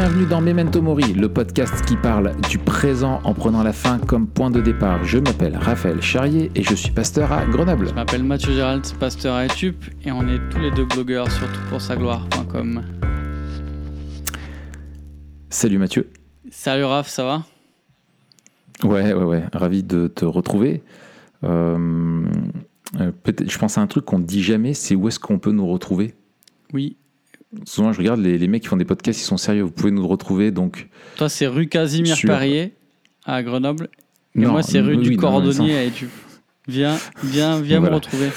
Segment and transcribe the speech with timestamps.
[0.00, 4.28] Bienvenue dans Memento Mori, le podcast qui parle du présent en prenant la fin comme
[4.28, 5.02] point de départ.
[5.02, 7.88] Je m'appelle Raphaël Charrier et je suis pasteur à Grenoble.
[7.88, 11.50] Je m'appelle Mathieu Gérald, pasteur à Etup et on est tous les deux blogueurs sur
[11.50, 12.84] toutpoursagloire.com.
[15.50, 16.08] Salut Mathieu.
[16.48, 17.42] Salut Raph, ça va?
[18.84, 20.84] Ouais, ouais, ouais, ravi de te retrouver.
[21.42, 22.24] Euh,
[23.00, 25.50] euh, je pense à un truc qu'on ne dit jamais, c'est où est-ce qu'on peut
[25.50, 26.14] nous retrouver?
[26.72, 26.96] Oui.
[27.64, 29.62] Souvent, je regarde les, les mecs qui font des podcasts, ils sont sérieux.
[29.62, 30.88] Vous pouvez nous retrouver donc.
[31.16, 32.74] Toi, c'est rue Casimir Sur- Perrier
[33.24, 33.88] à Grenoble.
[34.34, 36.10] Et Non, moi, c'est rue oui, du Cordonnier à Etup.
[36.68, 37.92] Viens, viens, viens Voilà.
[37.92, 38.28] me retrouver.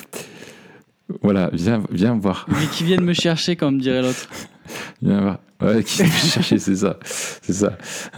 [1.21, 2.45] Voilà, viens, viens voir.
[2.49, 4.29] Mais qui viennent me chercher, comme dirait l'autre.
[5.01, 5.39] Viens voir.
[5.61, 6.97] Ouais, qui vient chercher, c'est ça.
[7.03, 7.77] C'est ça.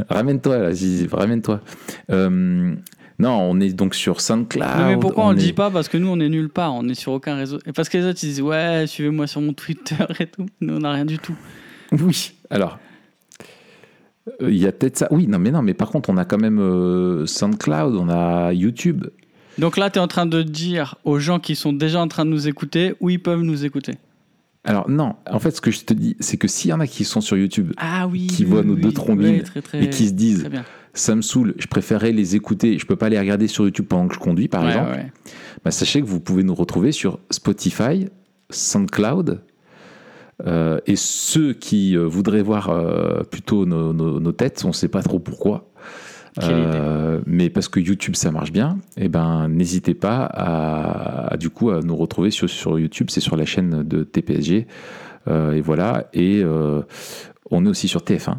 [0.10, 1.60] Ramène-toi, là, Zizi, ramène-toi.
[2.12, 2.76] Euh,
[3.20, 4.68] non, on est donc sur SoundCloud.
[4.78, 5.70] Non, mais pourquoi on, le est- dit pas?
[5.72, 6.74] Parce que nous, on est nulle part.
[6.74, 7.60] On est sur aucun réseau.
[7.66, 10.46] Et parce que les autres, ils disent Ouais, suivez-moi sur mon Twitter et tout.
[10.62, 11.36] Nous, on n'a rien du tout.
[11.92, 12.80] Oui, alors.
[14.42, 15.08] euh, Il y a peut-être ça.
[15.12, 18.52] Oui, non, mais non, mais par contre, on a quand même euh, SoundCloud, on a
[18.54, 19.06] YouTube.
[19.60, 22.26] Donc là, tu es en train de dire aux gens qui sont déjà en train
[22.26, 23.94] de nous écouter où ils peuvent nous écouter.
[24.66, 26.88] Alors, non, en fait, ce que je te dis, c'est que s'il y en a
[26.88, 28.28] qui sont sur YouTube Ah oui.
[28.28, 28.82] Qui oui, voient nos oui.
[28.82, 30.64] deux trombines Ouais, très, très, et qui se disent Très bien.
[30.94, 34.08] Ça me saoule, je préférerais les écouter, je peux pas les regarder sur YouTube pendant
[34.08, 35.12] que je conduis, par Ouais, exemple, ouais.
[35.66, 38.08] bah, sachez que vous pouvez nous retrouver sur Spotify,
[38.50, 39.42] SoundCloud.
[40.46, 44.74] euh, et ceux qui euh, voudraient voir euh, plutôt nos, nos- nos têtes, on ne
[44.74, 45.70] sait pas trop pourquoi.
[47.26, 51.70] Mais parce que YouTube ça marche bien, et ben n'hésitez pas à, à, du coup
[51.70, 54.68] à nous retrouver sur, sur YouTube, c'est sur la chaîne de TPSG.
[55.30, 56.44] Et voilà, et
[57.52, 58.36] on est aussi sur TF1.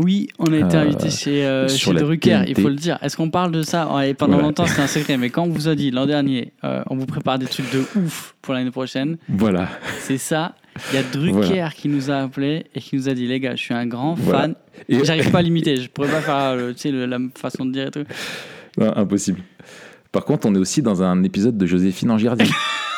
[0.00, 2.98] Oui, on a été Euh, invité chez, euh, chez Drucker, il faut le dire.
[3.00, 3.94] Est-ce qu'on parle de ça?
[3.94, 4.48] Ouais, Pendant Voilà.
[4.48, 7.06] longtemps, c'était un secret, mais quand on vous a dit l'an dernier, euh, on vous
[7.06, 9.68] prépare des trucs de ouf pour l'année prochaine, Voilà.
[10.00, 10.54] c'est ça.
[10.92, 11.70] Il y a Drucker Voilà.
[11.70, 14.14] qui nous a appelé et qui nous a dit Les gars, je suis un grand
[14.14, 14.40] Voilà.
[14.40, 14.54] fan.
[14.88, 17.64] Et- J'arrive pas à l'imiter, je pourrais pas faire le- tu sais, le- la façon
[17.64, 18.04] de dire et tout.
[18.78, 19.40] Non, impossible.
[20.10, 22.18] Par contre, on est aussi dans un épisode de Joséphine en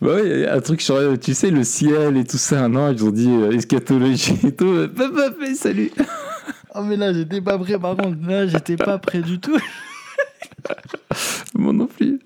[0.00, 2.68] Bah oui, il y a un truc sur, tu sais, le ciel et tout ça,
[2.68, 4.88] non Ils ont dit euh, eschatologie et tout.
[4.96, 5.90] Papa, fait salut
[6.74, 8.16] Oh, mais là, j'étais pas prêt, par contre.
[8.26, 9.58] Là, j'étais pas prêt du tout.
[11.54, 12.20] Moi non plus.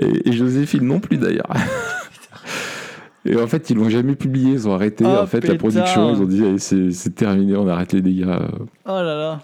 [0.00, 1.48] Et, et Joséphine non plus d'ailleurs.
[3.24, 5.04] Et en fait, ils l'ont jamais publié, ils ont arrêté.
[5.06, 8.02] Oh, en fait, la production, ils ont dit, allez, c'est c'est terminé, on arrête les
[8.02, 8.36] dégâts.
[8.86, 9.40] Oh là là.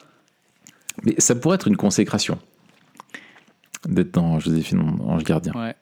[1.05, 2.39] Mais ça pourrait être une consécration
[3.87, 5.53] d'être dans Joséphine Ange Gardien.
[5.55, 5.77] Ouais.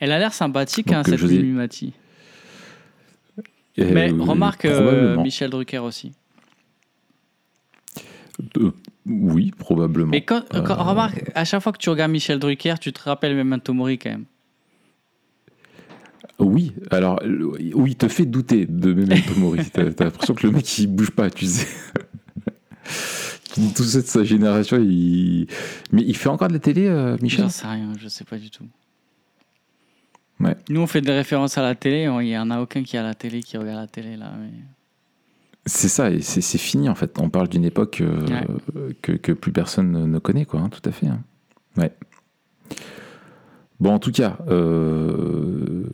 [0.00, 1.92] Elle a l'air sympathique, hein, euh, cette Mimi Mati.
[3.76, 5.16] Et, Mais euh, remarque euh.
[5.20, 6.12] Michel Drucker aussi.
[8.56, 8.72] Euh,
[9.06, 10.10] oui, probablement.
[10.10, 13.36] Mais quand, Euh, remarque, à chaque fois que tu regardes Michel Drucker, tu te rappelles
[13.36, 14.24] Memento Mori quand même.
[16.38, 19.60] Oui, alors, oui, il te fait douter de Memento Mori.
[19.72, 21.66] T'as t'as l'impression que le mec, il bouge pas, tu sais.
[23.74, 25.48] Tout ça de sa génération, il...
[25.90, 27.40] mais il fait encore de la télé, euh, Michel?
[27.40, 28.64] J'en sais rien, je sais pas du tout.
[30.40, 30.56] Ouais.
[30.68, 32.08] Nous, on fait des références à la télé.
[32.20, 34.32] Il y en a aucun qui a la télé, qui regarde la télé là.
[34.40, 34.50] mais-
[35.66, 37.18] C'est ça, et c'est fini en fait.
[37.18, 38.24] On parle d'une époque euh,
[39.02, 41.08] que, que plus personne ne- connaît, quoi, hein, tout à fait.
[41.08, 41.20] hein.
[41.76, 41.92] Ouais.
[43.80, 45.84] Bon, en tout cas, euh,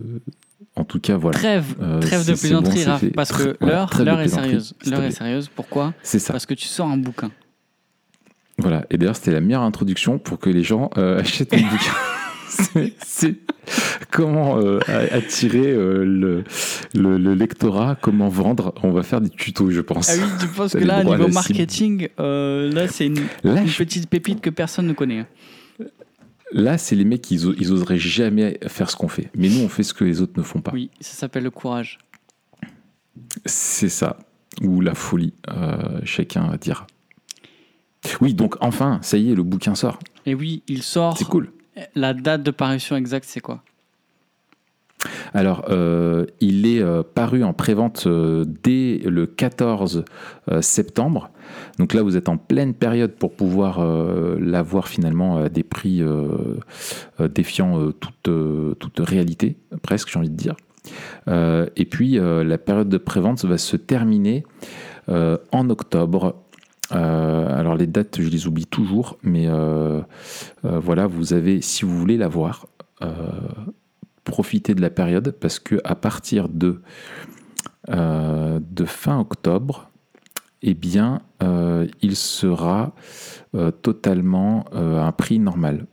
[0.77, 1.37] en tout cas, voilà.
[1.38, 4.75] Trêve, Euh, trêve de plaisanterie, bon, parce que l'heure, est sérieuse.
[4.87, 5.49] L'heure est sérieuse.
[5.49, 6.33] Pourquoi C'est ça.
[6.33, 7.31] Parce que tu sors un bouquin.
[8.59, 8.87] Voilà.
[8.91, 11.93] Et d'ailleurs, c'était la meilleure introduction pour que les gens achètent un bouquin.
[13.04, 13.37] C'est-
[14.10, 14.78] comment euh,
[15.10, 16.44] attirer euh, le,
[16.94, 18.75] le, le lectorat, comment vendre.
[18.82, 20.10] On va faire des tutos, je pense.
[20.10, 23.66] Ah oui, tu penses T'as que là, niveau marketing, euh, là, c'est une, Là, une
[23.66, 25.26] je- petite pépite que personne ne connaît.
[26.53, 29.31] là, c'est les mecs, ils, ils oseraient jamais faire ce qu'on fait.
[29.36, 30.72] Mais nous, on fait ce que les autres ne font pas.
[30.72, 31.98] Oui, ça s'appelle le courage.
[33.47, 34.19] C'est ça.
[34.62, 35.33] Ou la folie,
[36.04, 36.86] chacun dira.
[38.21, 39.98] Oui, donc enfin, ça y est, le bouquin sort.
[40.27, 41.16] Et oui, il sort.
[41.16, 41.51] C'est cool.
[41.94, 43.62] La date de parution exacte, c'est quoi?
[45.32, 50.04] Alors, euh, il est euh, paru en prévente euh, dès le 14
[50.50, 51.30] euh, septembre.
[51.78, 53.84] Donc là, vous êtes en pleine période pour pouvoir
[54.41, 56.03] l'avoir finalement à des prix
[57.18, 60.56] défiant toute, toute réalité, presque, j'ai envie de dire.
[61.28, 64.44] Et puis, la période de prévente va se terminer
[65.09, 66.43] en octobre.
[66.94, 70.00] Euh, alors, les dates, je les oublie toujours, mais euh,
[70.64, 72.66] euh, voilà, vous avez, si vous voulez l'avoir,
[74.24, 76.80] profitez de la période parce que à partir de,
[77.88, 79.91] de fin octobre,
[80.62, 81.20] eh bien,
[82.00, 82.94] il sera
[83.82, 85.86] totalement à un prix normal.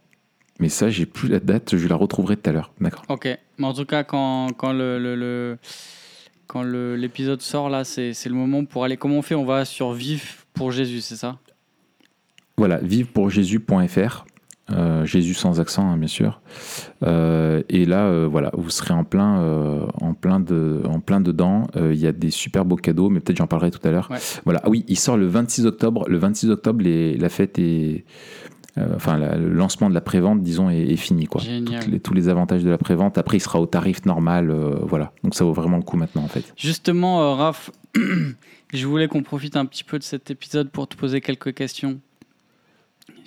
[0.60, 2.72] Mais ça, j'ai plus la date, je la retrouverai tout à l'heure.
[2.80, 3.04] D'accord?
[3.10, 3.28] Ok.
[3.58, 5.58] Mais en tout cas, quand, quand le,
[6.48, 8.96] quand l'épisode sort là, c'est le moment pour aller.
[8.96, 9.36] Comment on fait?
[9.36, 11.38] On va sur Vive pour Jésus, c'est ça?
[12.58, 14.26] Voilà, vivepourjésus.fr.
[14.72, 16.40] Euh, Jésus sans accent, hein, bien sûr.
[17.04, 21.20] Euh, et là, euh, voilà, vous serez en plein, euh, en plein, de, en plein
[21.20, 21.68] dedans.
[21.76, 24.08] Il y a des super beaux cadeaux, mais peut-être j'en parlerai tout à l'heure.
[24.12, 24.20] Ouais.
[24.46, 26.06] Voilà, ah oui, il sort le 26 octobre.
[26.08, 28.06] Le 26 octobre, les- la fête est,
[28.78, 31.42] enfin, la- le lancement de la prévente, disons, est, est fini, quoi.
[31.44, 33.18] Les- tous les avantages de la prévente.
[33.18, 35.12] Après, il sera au tarif normal, euh, voilà.
[35.24, 36.54] Donc ça vaut vraiment le coup maintenant, en fait.
[36.58, 37.72] Justement, euh, Raph,
[38.74, 42.00] je voulais qu'on profite un petit peu de cet épisode pour te poser quelques questions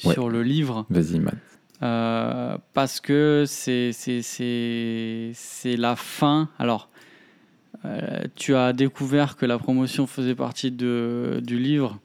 [0.05, 0.12] Ouais.
[0.14, 0.87] sur le livre.
[0.91, 1.35] Vas-y, Matt.
[1.82, 3.93] Euh, parce que c'est
[5.76, 6.49] la fin.
[6.58, 6.88] Alors,
[7.85, 11.99] euh, tu as découvert que la promotion faisait partie de, du livre,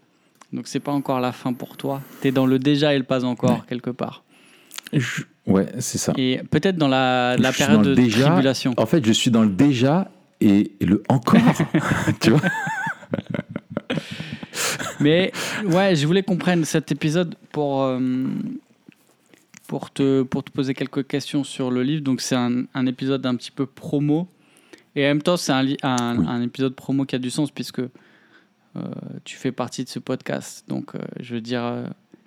[0.54, 2.02] donc c'est pas encore la fin pour toi.
[2.22, 3.62] Tu es dans le déjà et le pas encore, Ouais.
[3.68, 4.24] quelque part.
[4.94, 6.14] Je- Ouais, c'est ça.
[6.16, 8.26] Et peut-être dans la, période dans de déjà.
[8.28, 8.74] tribulation.
[8.78, 10.12] En fait, je suis dans le déjà
[10.42, 11.40] et le encore.
[12.22, 12.42] tu vois
[15.00, 15.32] Mais
[15.66, 18.00] ouais, je voulais qu'on prenne cet épisode pour, euh,
[19.68, 22.04] pour, te, pour te poser quelques questions sur le livre.
[22.04, 24.28] Donc c'est un, un épisode un petit peu promo.
[24.96, 26.26] Et en même temps, c'est un, li- un, Oui.
[26.28, 27.82] un épisode promo qui a du sens puisque
[29.24, 30.66] tu fais partie de ce podcast.
[30.68, 31.86] Donc euh, je veux dire, euh,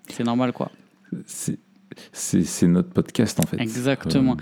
[0.08, 0.70] c'est normal quoi.
[1.26, 1.58] C'est-
[2.68, 3.60] notre podcast en fait.
[3.60, 4.36] Exactement.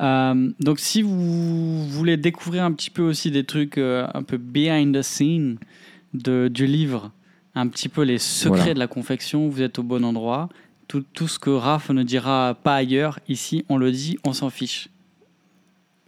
[0.00, 4.36] Euh, donc si vous voulez découvrir un petit peu aussi des trucs euh, un peu
[4.36, 5.58] behind the scene
[6.14, 7.12] de, du livre,
[7.54, 8.74] un petit peu les secrets Voilà.
[8.74, 10.48] de la confection, vous êtes au bon endroit.
[10.88, 14.50] Tout, tout ce que Raph ne dira pas ailleurs, ici on le dit, on s'en
[14.50, 14.88] fiche.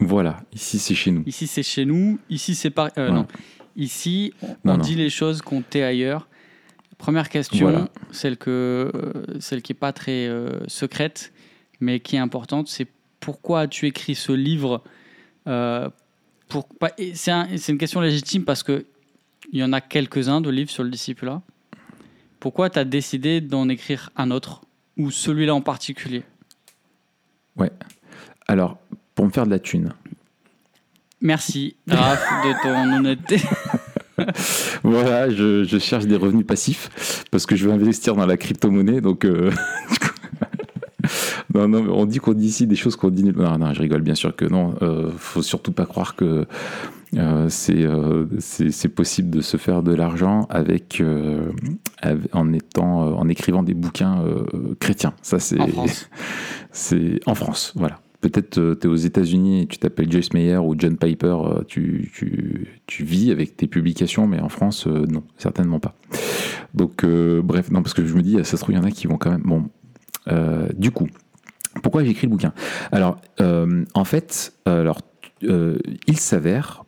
[0.03, 1.23] Euh, Voilà, ici c'est chez nous.
[1.27, 2.91] Ici c'est chez nous, ici c'est pas...
[2.99, 3.15] euh, Ouais.
[3.15, 3.27] Non,
[3.77, 4.85] ici on, Non, on non.
[4.85, 6.29] dit les choses qu'on tait ailleurs.
[6.99, 7.89] Première question, Voilà.
[8.11, 11.33] celle, que, euh, celle qui n'est pas très euh, secrète,
[11.81, 12.89] mais qui est importante, c'est
[13.21, 14.83] pourquoi as-tu écrit ce livre
[15.47, 15.89] euh,
[17.15, 18.85] C'est un- c'est une question légitime parce que
[19.53, 21.41] il y en a quelques-uns de livres sur le discipulat.
[22.41, 24.63] Pourquoi tu as décidé d'en écrire un autre
[24.97, 26.23] ou celui-là en particulier?
[28.47, 28.79] Alors,
[29.15, 29.93] pour me faire de la thune.
[31.21, 33.41] Merci, Raph, de ton honnêteté.
[34.83, 39.01] Voilà, je, je cherche des revenus passifs parce que je veux investir dans la crypto-monnaie.
[39.01, 41.09] Donc, euh, du coup-
[41.55, 43.23] non, non, mais on dit qu'on dit ici des choses qu'on dit.
[43.23, 44.75] Non, non, je rigole, bien sûr que non.
[44.83, 46.47] Euh, faut surtout pas croire que
[47.17, 51.53] euh, c'est euh, c'est possible de se faire de l'argent avec, euh,
[52.33, 54.25] en étant en écrivant des bouquins
[54.81, 55.15] chrétiens.
[55.23, 56.11] Ça, c'est En France.
[56.73, 58.01] C'est en France, voilà.
[58.21, 58.51] Peut-être
[58.81, 62.11] tu es aux États-Unis et tu t'appelles Joyce Meyer ou John Piper, euh, tu,
[63.01, 65.95] vis avec tes publications, mais en France, euh, non, certainement pas.
[66.75, 68.85] Donc, euh, bref, non, parce que je me dis, ça se trouve, il y en
[68.85, 69.43] a qui vont quand même.
[69.43, 69.71] Bon,
[70.29, 71.07] euh, du coup,
[71.83, 72.53] pourquoi j'ai écrit le bouquin?
[72.91, 75.01] Alors, euh, en fait, alors,
[75.45, 76.85] euh, il s'avère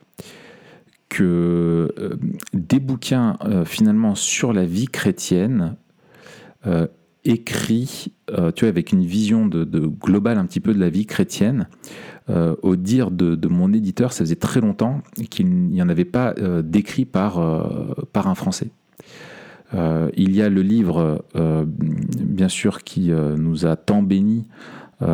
[1.09, 2.17] que euh,
[2.53, 5.77] des bouquins euh, finalement sur la vie chrétienne
[7.25, 11.07] écrits, euh, tu vois, avec une vision de, globale un petit peu de la vie
[11.07, 11.69] chrétienne.
[12.29, 16.35] Euh, au dire de, mon éditeur, ça faisait très longtemps qu'il n'y en avait pas
[16.39, 17.41] euh, d'écrit par,
[18.13, 18.71] par un Français.
[19.73, 24.49] Il y a le livre, bien sûr, qui nous a tant bénis,
[25.01, 25.07] et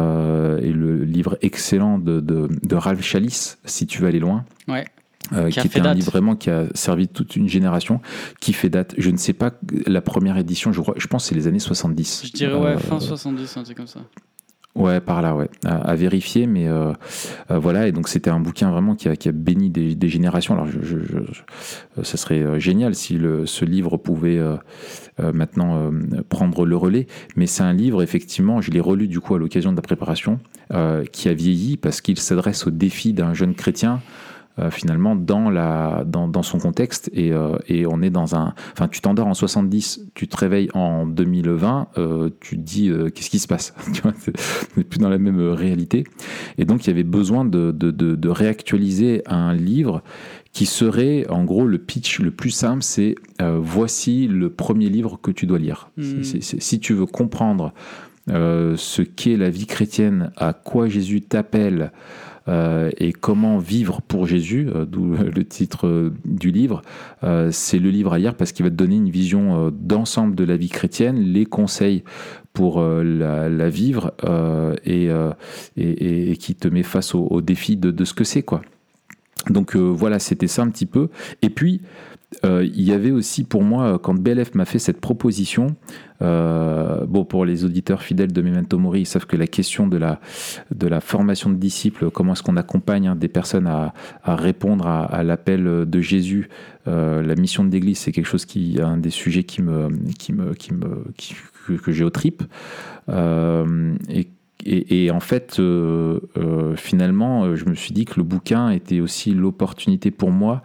[0.72, 4.46] le livre excellent de, de, de Ralph Chalice, Si tu veux aller loin.
[4.66, 4.86] Ouais.
[5.32, 5.96] Euh, Qui qui a était un date.
[5.96, 8.00] livre vraiment qui a servi toute une génération,
[8.40, 8.94] qui fait date.
[8.96, 9.50] Je ne sais pas
[9.86, 12.22] la première édition, je, crois, je pense que c'est les années 70.
[12.26, 14.00] Je dirais ouais, Euh, fin 70, un truc comme ça.
[14.76, 15.48] Ouais, par là, ouais.
[15.64, 16.92] À, à vérifier, mais euh,
[17.50, 17.88] euh, voilà.
[17.88, 20.52] Et donc, c'était un bouquin vraiment qui a, qui a béni des, des générations.
[20.52, 21.32] Alors, je, je, je-
[21.96, 24.56] je- ça serait euh, génial si le, ce livre pouvait euh,
[25.18, 25.90] euh, maintenant euh,
[26.28, 27.06] prendre le relais.
[27.36, 30.40] Mais c'est un livre, effectivement, je l'ai relu du coup à l'occasion de la préparation,
[30.74, 34.02] euh, qui a vieilli parce qu'il s'adresse au défi d'un jeune chrétien.
[34.58, 38.54] Euh, finalement dans la dans, dans son contexte et, euh, et on est dans un
[38.72, 43.30] enfin tu t'endors en 70 tu te réveilles en 2020 euh, tu te dis qu'est-ce
[43.30, 43.74] qui se passe?
[43.92, 44.32] Tu vois c'est-
[44.76, 46.04] on n'est plus dans la même réalité.
[46.58, 50.02] Et donc, il y avait besoin de, de- de- de réactualiser un livre
[50.52, 53.14] qui serait, en gros, le pitch le plus simple, c'est
[53.60, 55.90] voici le premier livre que tu dois lire.
[55.98, 56.22] Hmm.
[56.22, 57.72] Si tu veux comprendre
[58.28, 61.92] ce qu'est la vie chrétienne, à quoi Jésus t'appelle,
[62.48, 66.82] et comment vivre pour Jésus, euh, d'où le titre euh, du livre,
[67.24, 70.34] euh, c'est le livre à lire parce qu'il va te donner une vision euh, d'ensemble
[70.34, 72.02] de la vie chrétienne, les conseils
[72.52, 75.32] pour euh, la, vivre euh, et, euh,
[76.34, 78.44] qui te met face au, défi de, ce que c'est.
[79.50, 81.08] Donc voilà, c'était ça un petit peu.
[81.42, 85.76] Et puis, euh, il y avait aussi pour moi, quand BLF m'a fait cette proposition,
[86.22, 89.96] euh, bon, pour les auditeurs fidèles de Memento Mori, ils savent que la question de
[89.96, 90.20] la,
[91.00, 93.92] formation de disciples, comment est-ce qu'on accompagne hein, des personnes à,
[94.24, 96.48] répondre à, l'appel de Jésus,
[96.88, 99.88] euh, la mission de l'Église, c'est quelque chose qui, un des sujets qui me,
[101.78, 102.42] que, j'ai au trip.
[103.08, 103.94] Euh,
[104.64, 109.32] et en fait, euh, euh, finalement, je me suis dit que le bouquin était aussi
[109.32, 110.62] l'opportunité pour moi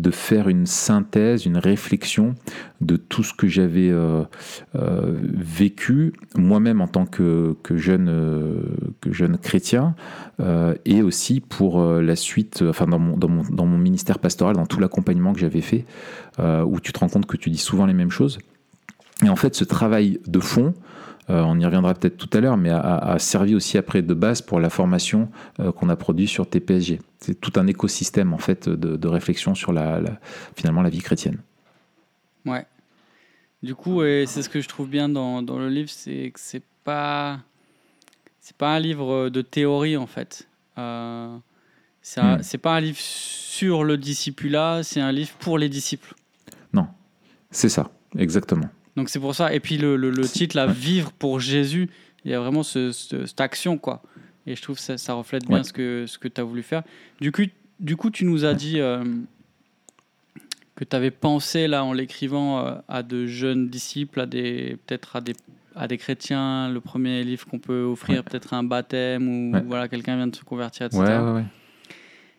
[0.00, 2.34] de faire une synthèse, une réflexion
[2.80, 4.22] de tout ce que j'avais euh,
[4.76, 8.62] euh, vécu moi-même en tant que, euh,
[9.10, 9.94] jeune chrétien
[10.84, 15.32] et aussi pour la suite, enfin dans mon, dans, mon, ministère pastoral, dans tout l'accompagnement
[15.32, 15.84] que j'avais fait,
[16.38, 18.38] où tu te rends compte que tu dis souvent les mêmes choses.
[19.24, 20.74] Et en fait, ce travail de fond,
[21.30, 24.14] euh, on y reviendra peut-être tout à l'heure, mais a, a, servi aussi après de
[24.14, 25.30] base pour la formation
[25.60, 27.00] euh, qu'on a produite sur TPSG.
[27.18, 30.18] C'est tout un écosystème en fait de, de réflexion sur la, la,
[30.56, 31.38] finalement la vie chrétienne.
[32.46, 32.66] Ouais.
[33.62, 36.40] Du coup, et c'est ce que je trouve bien dans, dans le livre, c'est que
[36.40, 37.40] c'est pas
[38.40, 40.48] c'est pas un livre de théorie en fait.
[40.78, 41.36] Euh,
[42.00, 46.14] c'est pas un livre sur le discipulat, c'est un livre pour les disciples.
[46.72, 46.86] Non,
[47.50, 48.70] c'est ça, exactement.
[48.98, 49.54] Donc c'est pour ça.
[49.54, 51.88] Et puis le, le, le titre, là, Vivre pour Jésus,
[52.24, 54.02] il y a vraiment ce, ce, cette action, quoi.
[54.44, 55.64] Et je trouve que ça, ça reflète bien ouais.
[55.64, 56.82] ce que, ce que tu as voulu faire.
[57.20, 57.42] Du coup,
[57.78, 59.04] du coup, tu nous as dit euh,
[60.74, 65.14] que tu avais pensé, là, en l'écrivant, euh, à de jeunes disciples, à des, peut-être
[65.14, 65.34] à des,
[65.76, 68.22] à des chrétiens, le premier livre qu'on peut offrir, ouais.
[68.24, 69.62] peut-être un baptême, ou ouais.
[69.64, 71.04] voilà, quelqu'un vient de se convertir, etc.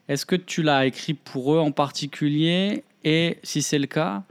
[0.09, 2.83] Est-ce que tu l'as écrit pour eux en particulier?
[3.05, 4.23] Et si c'est le cas,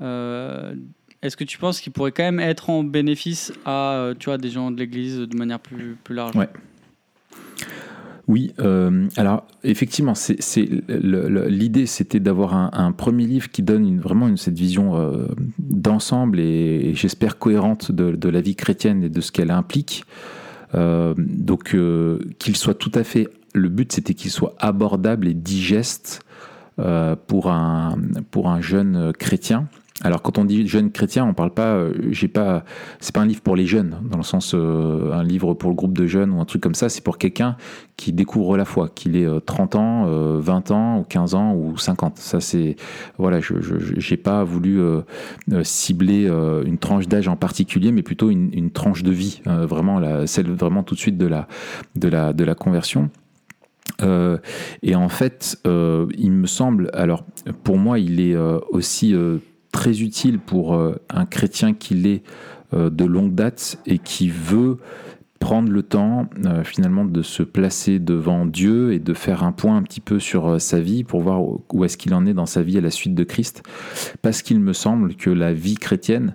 [0.00, 0.74] euh,
[1.22, 4.38] est-ce que tu penses qu'il pourrait quand même être en bénéfice à euh, tu vois,
[4.38, 6.34] des gens de l'Église de manière plus, plus large?
[8.26, 10.14] Oui, euh, alors effectivement,
[10.88, 15.26] l'idée c'était d'avoir un, premier livre qui donne vraiment cette vision euh,
[15.58, 20.04] d'ensemble et, j'espère cohérente de, la vie chrétienne et de ce qu'elle implique.
[20.72, 21.76] Donc
[22.38, 26.20] qu'il soit tout à fait, le but c'était qu'il soit abordable et digeste
[27.26, 27.98] pour, un,
[28.30, 29.66] pour un jeune chrétien.
[30.02, 32.64] Alors quand on dit jeune chrétien, on parle pas, euh, j'ai pas,
[33.00, 35.76] c'est pas un livre pour les jeunes dans le sens euh, un livre pour le
[35.76, 36.88] groupe de jeunes ou un truc comme ça.
[36.88, 37.56] C'est pour quelqu'un
[37.96, 41.76] qui découvre la foi, qu'il ait 30 ans, euh, 20 ans ou 15 ans ou
[41.76, 42.16] 50.
[42.16, 42.76] Ça c'est,
[43.18, 43.54] voilà, je,
[43.98, 44.80] j'ai pas voulu
[45.62, 46.26] cibler
[46.64, 50.26] une tranche d'âge en particulier, mais plutôt une, une tranche de vie, euh, vraiment la,
[50.26, 51.46] celle vraiment tout de suite de la,
[51.96, 53.10] de la, de la conversion.
[54.02, 54.38] Euh,
[54.82, 57.24] et en fait, euh, il me semble, alors
[57.64, 59.14] pour moi, il est euh, aussi
[59.72, 62.22] très utile pour euh, un chrétien qui l'est
[62.74, 64.78] euh, de longue date et qui veut
[65.38, 69.76] prendre le temps euh, finalement de se placer devant Dieu et de faire un point
[69.76, 72.62] un petit peu sur sa vie pour voir où est-ce qu'il en est dans sa
[72.62, 73.62] vie à la suite de Christ.
[74.20, 76.34] Parce qu'il me semble que la vie chrétienne,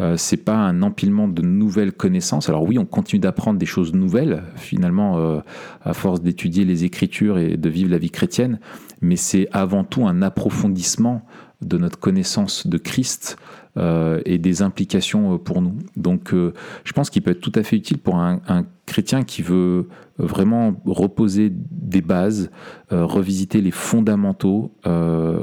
[0.00, 2.48] euh, c'est pas un empilement de nouvelles connaissances.
[2.48, 5.42] Alors oui, on continue d'apprendre des choses nouvelles finalement
[5.82, 8.58] à force d'étudier les Écritures et de vivre la vie chrétienne,
[9.02, 11.26] mais c'est avant tout un approfondissement
[11.62, 13.36] de notre connaissance de Christ
[13.76, 15.76] euh, et des implications euh, pour nous.
[15.96, 16.52] Donc euh,
[16.84, 18.40] je pense qu'il peut être tout à fait utile pour un,
[18.86, 19.86] chrétien qui veut
[20.18, 22.50] vraiment reposer des bases,
[22.90, 24.72] revisiter les fondamentaux,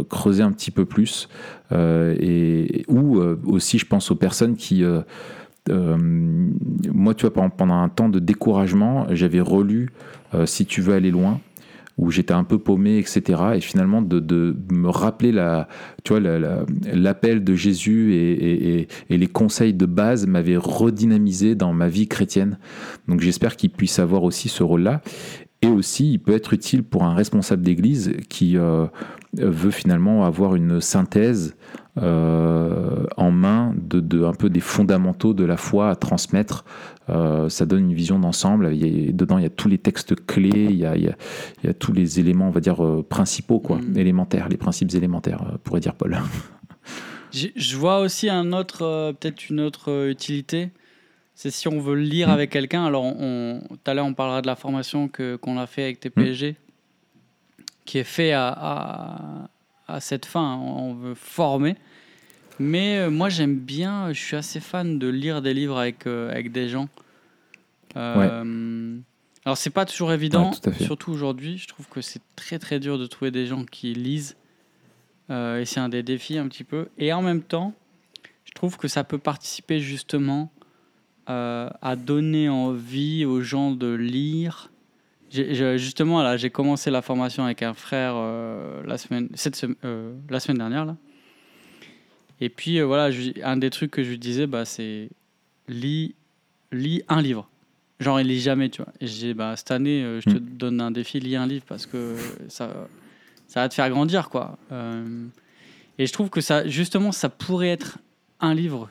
[0.10, 1.30] creuser un petit peu plus,
[1.72, 4.84] et ou aussi je pense aux personnes qui
[5.70, 9.92] moi, tu vois, pendant un temps de découragement, j'avais relu
[10.46, 11.40] Si tu veux aller loin
[11.98, 13.42] où j'étais un peu paumé, etc.
[13.56, 15.68] Et finalement, de, me rappeler la,
[16.04, 21.88] tu vois, l'appel la, de Jésus et, les conseils de base m'avaient redynamisé dans ma
[21.88, 22.58] vie chrétienne.
[23.08, 25.02] Donc j'espère qu'il puisse avoir aussi ce rôle-là.
[25.62, 28.86] Et aussi, il peut être utile pour un responsable d'église qui euh,
[29.34, 31.56] veut finalement avoir une synthèse
[31.98, 36.66] euh, en main de, un peu des fondamentaux de la foi à transmettre.
[37.10, 38.78] Euh, ça donne une vision d'ensemble.
[38.78, 41.16] Dedans, il y a tous les textes clés, il y a, il y a,
[41.64, 43.98] il y a tous les éléments, on va dire, euh, principaux, quoi, mmh.
[43.98, 46.18] élémentaires, les principes élémentaires, euh, pourrait dire Paul.
[47.32, 50.70] Je vois aussi un autre, euh, peut-être une autre utilité.
[51.36, 52.32] C'est si on veut lire mmh.
[52.32, 52.86] avec quelqu'un.
[52.86, 56.52] Alors, tout à l'heure, on parlera de la formation que, qu'on a fait avec TPG,
[56.52, 57.64] mmh.
[57.86, 59.50] qui est fait à, à,
[59.88, 60.56] à cette fin.
[60.56, 61.76] On veut former.
[62.60, 66.32] Mais euh, moi, j'aime bien, je suis assez fan de lire des livres avec, euh,
[66.32, 66.88] avec des gens.
[67.98, 69.02] Euh, ouais.
[69.46, 71.58] Alors, c'est pas toujours évident, ouais, surtout aujourd'hui.
[71.58, 74.36] Je trouve que c'est très très dur de trouver des gens qui lisent.
[75.30, 76.88] Euh, et c'est un des défis un petit peu.
[76.98, 77.74] Et en même temps,
[78.44, 80.52] je trouve que ça peut participer justement
[81.28, 84.70] à donner envie aux gens de lire
[85.32, 88.16] justement, là, j'ai commencé la formation avec un frère
[88.86, 90.86] la, semaine, cette euh, la semaine dernière.
[90.86, 90.96] Là.
[92.42, 95.10] Et puis, euh, voilà, un des trucs que je lui disais, bah, c'est
[95.68, 96.16] lis,
[96.72, 97.50] lis un livre.
[98.00, 98.92] Genre, il lit jamais, tu vois.
[99.00, 100.58] Et j'ai bah, cette année, je te mm.
[100.58, 102.16] donne un défi, lis un livre parce que
[102.50, 102.88] ça,
[103.48, 104.58] ça va te faire grandir, quoi.
[105.98, 108.00] et je trouve que ça, justement, ça pourrait être
[108.42, 108.90] un livre.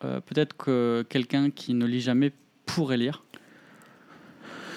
[0.00, 2.32] Peut-être que quelqu'un qui ne lit jamais
[2.64, 3.22] pourrait lire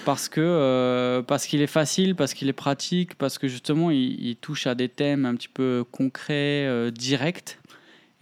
[0.04, 4.36] parce que euh, parce qu'il est facile, parce qu'il est pratique, parce que justement il,
[4.40, 7.58] touche à des thèmes un petit peu concrets, euh, directs,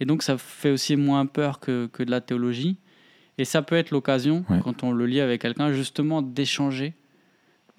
[0.01, 2.77] et donc ça fait aussi moins peur que, que de la théologie.
[3.37, 6.93] Et ça peut être l'occasion, quand on le lit avec quelqu'un, justement d'échanger,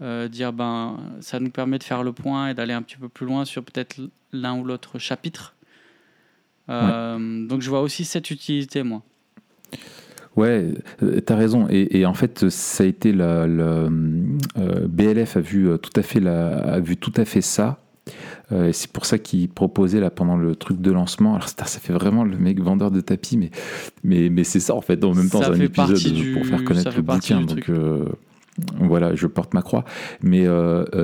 [0.01, 3.11] euh, dire ben ça nous permet de faire le point et d'aller un petit peu
[3.11, 4.01] plus loin sur peut-être
[4.33, 5.55] l'un ou l'autre chapitre.
[6.69, 9.03] Donc je vois aussi cette utilité moi.
[10.37, 10.69] Ouais,
[11.03, 11.67] euh, tu as raison.
[11.69, 13.89] Et, en fait, ça a été la, euh,
[14.89, 17.79] BLF a vu euh, tout à fait la, a vu tout à fait ça.
[18.53, 21.35] Et c'est pour ça qu'il proposait là pendant le truc de lancement.
[21.35, 23.51] Alors ça, fait vraiment le mec vendeur de tapis, mais
[24.05, 25.03] mais, mais c'est ça en fait.
[25.05, 27.41] En même temps, c'est un épisode pour faire connaître le bouquin.
[27.41, 27.71] Donc
[28.79, 29.85] voilà, je porte ma croix.
[30.23, 30.47] Mais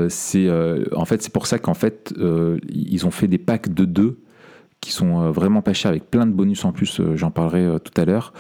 [0.08, 0.48] c'est
[0.94, 2.14] en fait c'est pour ça qu'en fait
[2.68, 4.18] ils ont fait des packs de deux
[4.80, 7.00] qui sont vraiment pas chers avec plein de bonus en plus.
[7.14, 8.32] J'en parlerai tout à l'heure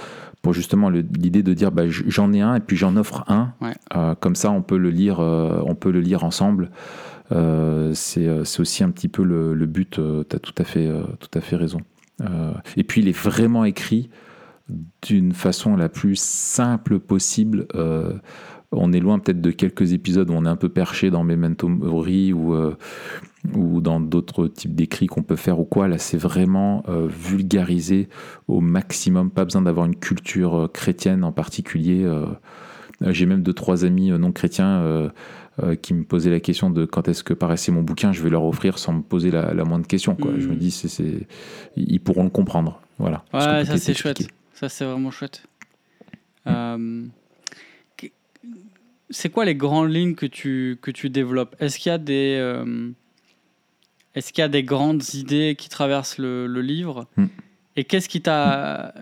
[0.42, 3.52] pour justement l'idée de dire bah, j'en ai un et puis j'en offre un.
[3.94, 6.70] Euh, comme ça, on peut le lire, euh, on peut le lire ensemble.
[7.32, 8.28] Euh, c'est
[8.60, 10.00] aussi un petit peu le, but.
[10.28, 11.80] tu as tout à fait, tout à fait raison.
[12.76, 14.10] et puis, il est vraiment écrit
[15.02, 17.66] d'une façon la plus simple possible
[18.72, 21.68] on est loin peut-être de quelques épisodes où on est un peu perché dans Memento
[21.68, 22.76] Mori ou, euh,
[23.44, 25.88] dans d'autres types d'écrits qu'on peut faire ou quoi.
[25.88, 28.08] Là, c'est vraiment euh, vulgarisé
[28.46, 29.30] au maximum.
[29.30, 32.06] Pas besoin d'avoir une culture euh, chrétienne en particulier.
[33.00, 35.10] J'ai même deux, trois amis non chrétiens
[35.82, 38.44] qui me posaient la question de quand est-ce que paraissait mon bouquin, je vais leur
[38.44, 40.14] offrir sans me poser la, moindre question.
[40.14, 40.32] Quoi.
[40.38, 40.58] Je me mmh.
[40.58, 41.26] dis, c'est,
[41.76, 42.80] ils pourront le comprendre.
[42.98, 43.24] Voilà.
[43.32, 44.28] Ouais, ça c'est chouette.
[44.54, 45.42] Ça c'est vraiment chouette.
[49.10, 51.56] C'est quoi les grandes lignes que tu, que tu développes?
[51.60, 52.36] Est-ce qu'il y a des...
[52.38, 52.90] Euh,
[54.14, 57.06] est-ce qu'il y a des grandes idées qui traversent le, livre?
[57.16, 57.26] Hmm.
[57.76, 58.92] Et qu'est-ce qui t'a.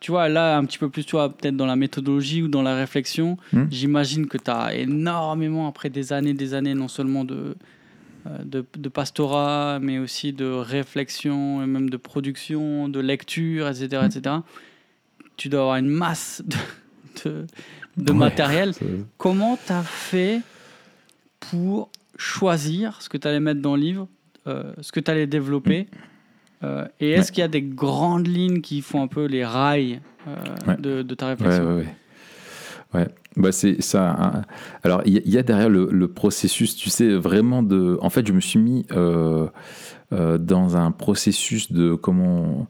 [0.00, 2.76] Tu vois, là, un petit peu plus, toi, peut-être dans la méthodologie ou dans la
[2.76, 3.64] réflexion, hmm.
[3.70, 7.56] j'imagine que tu as énormément, après des années, des années, non seulement de,
[8.26, 14.02] euh, de, de, pastorat, mais aussi de réflexion, et même de production, de lecture, etc.
[14.06, 14.36] etc.
[15.36, 16.42] Tu dois avoir une masse
[17.24, 17.46] de,
[17.96, 18.74] de matériel.
[19.18, 20.42] Comment tu as fait
[21.40, 24.08] pour choisir ce que tu allais mettre dans le livre,
[24.46, 25.88] euh, ce que tu allais développer
[26.62, 30.00] euh, Et est-ce qu'il y a des grandes lignes qui font un peu les rails
[30.26, 31.76] euh, de, ta réflexion?
[31.76, 31.86] Ouais,
[32.94, 34.10] ouais, Bah c'est ça.
[34.10, 34.42] Hein.
[34.82, 37.98] Alors il y, a derrière le, processus, tu sais, vraiment de.
[38.02, 42.66] En fait, je me suis mis dans un processus de comment,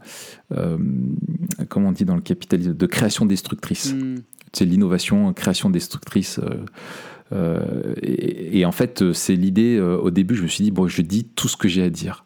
[1.69, 3.95] comment on dit dans le capitalisme, de création destructrice.
[3.95, 4.17] Hmm
[4.53, 6.39] c'est l'innovation, création destructrice.
[6.39, 6.65] Euh,
[7.33, 11.03] euh, et, en fait, c'est l'idée, euh, au début, je me suis dit, bon, je
[11.03, 12.25] dis tout ce que j'ai à dire.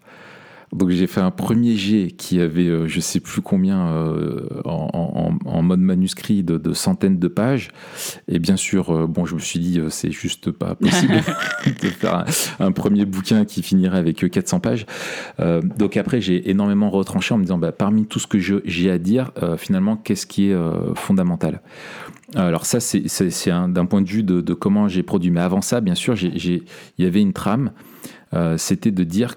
[0.72, 5.62] Donc j'ai fait un premier jet qui avait euh, je sais plus combien euh, en,
[5.62, 7.68] mode manuscrit de, centaines de pages.
[8.26, 11.14] Et bien sûr, euh, bon, je me suis dit c'est juste pas possible
[11.66, 12.24] de faire
[12.58, 14.86] un, premier bouquin qui finirait avec 400 pages.
[15.78, 18.98] donc après j'ai énormément retranché en me disant bah, parmi tout ce que j'ai à
[18.98, 20.56] dire, finalement qu'est-ce qui est
[20.94, 21.60] fondamental?
[22.34, 23.04] Alors ça c'est
[23.68, 25.30] d'un point de vue de, de comment j'ai produit.
[25.30, 26.62] Mais avant ça, bien sûr, il
[26.98, 27.72] y avait une trame.
[28.56, 29.36] C'était de dire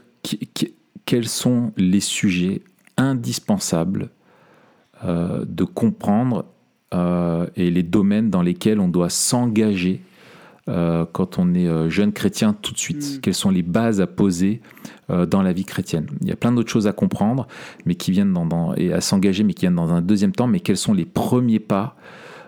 [1.06, 2.62] quels sont les sujets
[2.98, 4.10] indispensables
[5.04, 6.46] euh, de comprendre
[6.94, 10.02] euh, et les domaines dans lesquels on doit s'engager
[10.68, 13.18] euh, quand on est jeune chrétien tout de suite.
[13.18, 13.20] Mm.
[13.22, 14.62] Quelles sont les bases à poser
[15.10, 17.48] dans la vie chrétienne Il y a plein d'autres choses à comprendre,
[17.86, 20.48] mais qui viennent dans, et à s'engager, mais qui viennent dans un deuxième temps.
[20.48, 21.96] Mais quels sont les premiers pas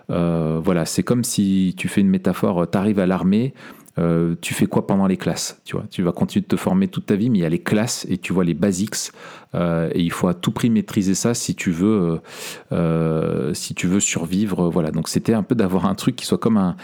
[0.08, 2.68] Voilà, c'est comme si tu fais une métaphore.
[2.68, 3.54] Tu arrives à l'armée,
[3.98, 6.88] euh, tu fais quoi pendant les classes Tu vois, tu vas continuer de te former
[6.88, 9.12] toute ta vie, mais il y a les classes et tu vois les basics.
[9.54, 12.20] Euh, et il faut à tout prix maîtriser ça si tu veux,
[12.72, 14.68] euh, si tu veux survivre.
[14.68, 14.90] Voilà.
[14.90, 16.76] Donc c'était un peu d'avoir un truc qui soit comme un,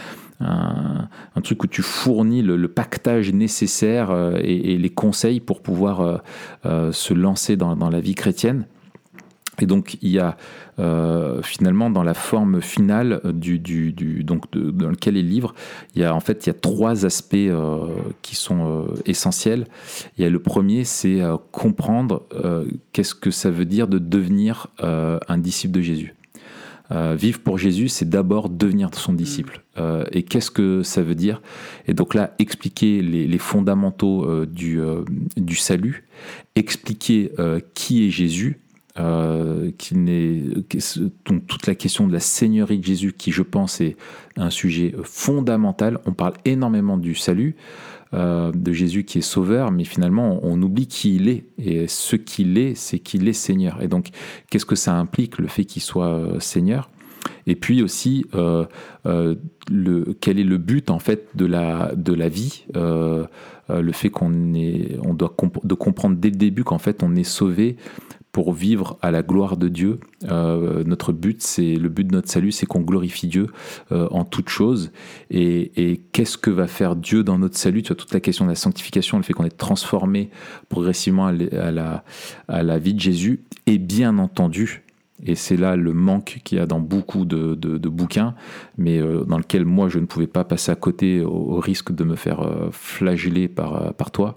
[1.42, 4.10] truc où tu fournis le, pactage nécessaire
[4.42, 6.22] et, les conseils pour pouvoir
[6.64, 8.66] se lancer dans la vie chrétienne.
[9.60, 10.36] Et donc il y a
[10.78, 15.54] euh, finalement dans la forme finale du, du, donc dans lequel est le livre,
[15.94, 17.86] il y a en fait il y a trois aspects euh,
[18.22, 19.66] qui sont euh, essentiels.
[20.18, 21.20] Il y a le premier, c'est
[21.52, 22.22] comprendre
[22.92, 26.14] qu'est-ce que ça veut dire de devenir un disciple de Jésus.
[26.90, 29.62] vivre pour Jésus, c'est d'abord devenir son disciple.
[29.76, 30.04] Mm.
[30.12, 31.40] et qu'est-ce que ça veut dire?
[31.86, 34.80] Et donc là, expliquer les, fondamentaux du,
[35.36, 36.04] du, salut,
[36.54, 37.32] expliquer
[37.74, 38.60] qui est Jésus,
[38.96, 39.72] euh,
[41.24, 43.96] toute la question de la seigneurie de Jésus qui je pense est
[44.36, 45.98] un sujet fondamental.
[46.06, 47.56] On parle énormément du salut
[48.12, 51.46] euh, de Jésus qui est sauveur mais finalement on, oublie qui il est.
[51.58, 53.82] Et ce qu'il est c'est qu'il est seigneur.
[53.82, 54.10] Et donc
[54.48, 56.88] qu'est-ce que ça implique le fait qu'il soit euh, seigneur?
[57.46, 63.92] Et puis aussi quel est le but en fait de la, de la vie le
[63.92, 64.54] fait qu'on
[65.02, 67.76] on doit de comprendre dès le début qu'en fait on est sauvé
[68.34, 70.00] pour vivre à la gloire de Dieu.
[70.24, 73.46] Euh, notre but, c'est le but de notre salut, c'est qu'on glorifie Dieu
[73.92, 74.90] euh, en toutes choses.
[75.30, 77.84] Et, qu'est-ce que va faire Dieu dans notre salut?
[77.84, 80.30] Tu as toute la question de la sanctification, le fait qu'on est transformé
[80.68, 82.04] progressivement à la,
[82.48, 83.44] à la vie de Jésus.
[83.66, 84.83] Et bien entendu,
[85.22, 88.34] et c'est là le manque qu'il y a dans beaucoup de, bouquins,
[88.76, 92.04] mais euh, dans lequel moi je ne pouvais pas passer à côté au, risque de
[92.04, 94.36] me faire euh, flageller par, euh, par toi.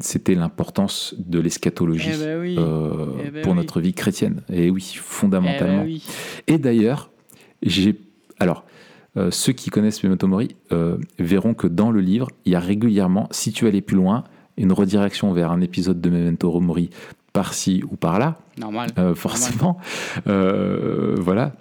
[0.00, 4.42] C'était l'importance de l'eschatologie eh ben eh ben pour notre vie chrétienne.
[4.52, 5.84] Et oui, fondamentalement.
[5.86, 7.10] Eh ben et d'ailleurs,
[7.62, 7.96] j'ai.
[8.38, 8.64] Alors.
[9.30, 10.54] ceux qui connaissent Memento Mori
[11.18, 14.22] verront que dans le livre, il y a régulièrement, si tu allais plus loin,
[14.56, 16.90] une redirection vers un épisode de Memento Mori
[17.32, 18.38] par-ci ou par-là.
[18.58, 18.90] Normal.
[18.98, 19.78] Euh, forcément.
[20.26, 21.52] Euh, voilà.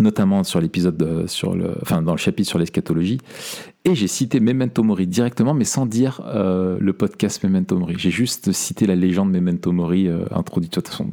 [0.00, 3.18] Notamment sur l'épisode, sur le, enfin, dans le chapitre sur l'eschatologie.
[3.84, 7.94] Et j'ai cité Memento Mori directement, mais sans dire euh, le podcast Memento Mori.
[7.96, 10.72] J'ai juste cité la légende Memento Mori introduite.
[10.72, 11.12] De toute façon,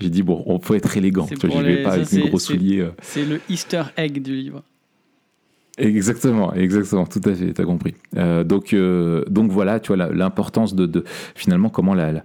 [0.00, 1.28] j'ai dit, bon, on peut être élégant.
[1.30, 2.88] Je ne vais pas avec mes gros souliers.
[3.02, 4.64] C'est le Easter egg du livre.
[5.78, 7.94] Exactement, exactement, tout à fait, tu as compris.
[8.18, 11.04] Euh, donc, euh, donc voilà, tu vois, l'importance de,
[11.34, 12.22] finalement comment la, la,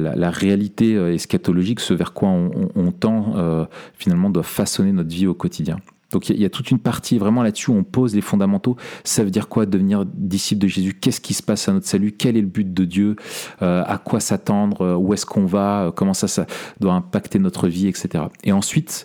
[0.00, 5.34] la, réalité euh, eschatologique, ce vers quoi on, tend, finalement, doit façonner notre vie au
[5.34, 5.78] quotidien.
[6.10, 8.76] Donc il y, a toute une partie vraiment là-dessus où on pose les fondamentaux.
[9.02, 10.92] Ça veut dire quoi devenir disciple de Jésus?
[10.92, 12.12] Qu'est-ce qui se passe à notre salut?
[12.12, 13.16] Quel est le but de Dieu?
[13.60, 14.98] À quoi s'attendre?
[14.98, 15.90] Où est-ce qu'on va?
[15.96, 16.46] Comment ça, ça
[16.80, 18.24] doit impacter notre vie, etc.
[18.44, 19.04] Et ensuite,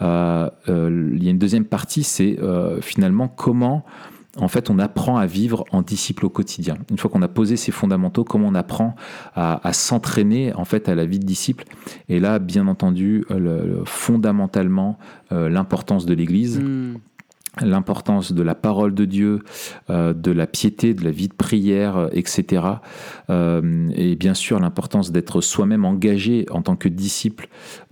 [0.00, 3.84] euh, euh, il y a une deuxième partie, c'est euh, finalement comment
[4.36, 6.76] en fait, on apprend à vivre en disciple au quotidien.
[6.92, 8.94] Une fois qu'on a posé ces fondamentaux, comment on apprend
[9.34, 11.64] à, s'entraîner en fait à la vie de disciple.
[12.08, 13.24] Et là, bien entendu,
[13.84, 14.96] fondamentalement,
[15.32, 16.60] l'importance de l'Église.
[16.60, 16.98] Hmm
[17.62, 19.40] l'importance de la parole de Dieu,
[19.90, 22.64] euh, de la piété, de la vie de prière, euh, etc.
[23.30, 27.48] Euh, et bien sûr l'importance d'être soi-même engagé en tant que disciple,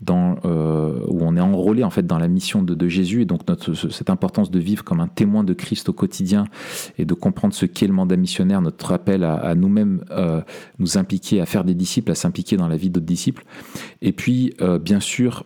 [0.08, 3.22] où on est enrôlé en fait dans la mission de, Jésus.
[3.22, 3.42] Et donc
[3.90, 6.44] cette importance de vivre comme un témoin de Christ au quotidien
[6.98, 10.04] et de comprendre ce qu'est le mandat missionnaire, notre appel à, nous-mêmes
[10.78, 13.44] nous impliquer à faire des disciples, à s'impliquer dans la vie d'autres disciples.
[14.02, 15.44] Et puis bien sûr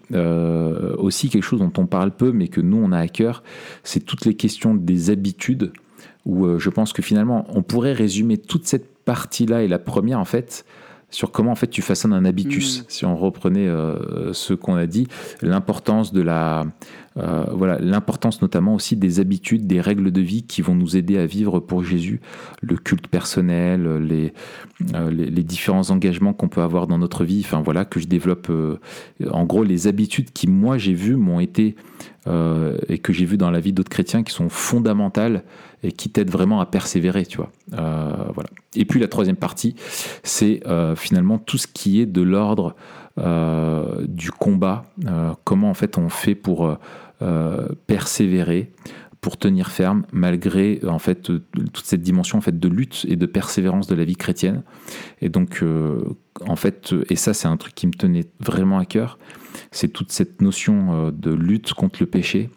[0.98, 3.42] aussi quelque chose dont on parle peu, mais que nous on a à cœur,
[3.82, 5.72] c'est toutes les questions des habitudes,
[6.26, 10.18] où euh, je pense que finalement, on pourrait résumer toute cette partie-là et la première,
[10.18, 10.64] en fait,
[11.10, 12.80] sur comment en fait tu façonnes un habitus.
[12.80, 12.84] Mm.
[12.88, 15.06] Si on reprenait euh, ce qu'on a dit,
[15.42, 16.66] l'importance de la,
[17.18, 21.16] euh, voilà, l'importance notamment aussi des habitudes, des règles de vie qui vont nous aider
[21.16, 22.20] à vivre pour Jésus,
[22.62, 24.32] le culte personnel, les,
[25.10, 27.42] les, différents engagements qu'on peut avoir dans notre vie.
[27.44, 28.50] Enfin voilà, que je développe.
[29.30, 31.76] en gros, les habitudes qui moi j'ai vues m'ont été
[32.26, 35.42] euh, et que j'ai vu dans la vie d'autres chrétiens qui sont fondamentales
[35.82, 37.50] et qui t'aident vraiment à persévérer, tu vois.
[37.74, 38.50] Euh, voilà.
[38.76, 39.74] Et puis la troisième partie,
[40.22, 42.74] c'est euh, finalement tout ce qui est de l'ordre
[44.06, 44.86] du combat.
[45.44, 46.78] comment en fait on fait pour
[47.86, 48.70] persévérer,
[49.20, 53.26] pour tenir ferme malgré en fait toute cette dimension en fait de lutte et de
[53.26, 54.62] persévérance de la vie chrétienne.
[55.20, 55.62] Et donc
[56.46, 59.18] en fait, et ça c'est un truc qui me tenait vraiment à cœur
[59.70, 62.50] c'est toute cette notion euh, de lutte contre le péché.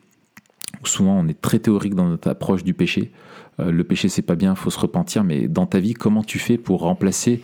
[0.84, 3.12] Souvent, on est très théorique dans notre approche du péché.
[3.60, 5.23] Euh, le péché, c'est pas bien, faut se repentir.
[5.23, 7.41] Mais dans ta vie, comment tu fais pour remplacer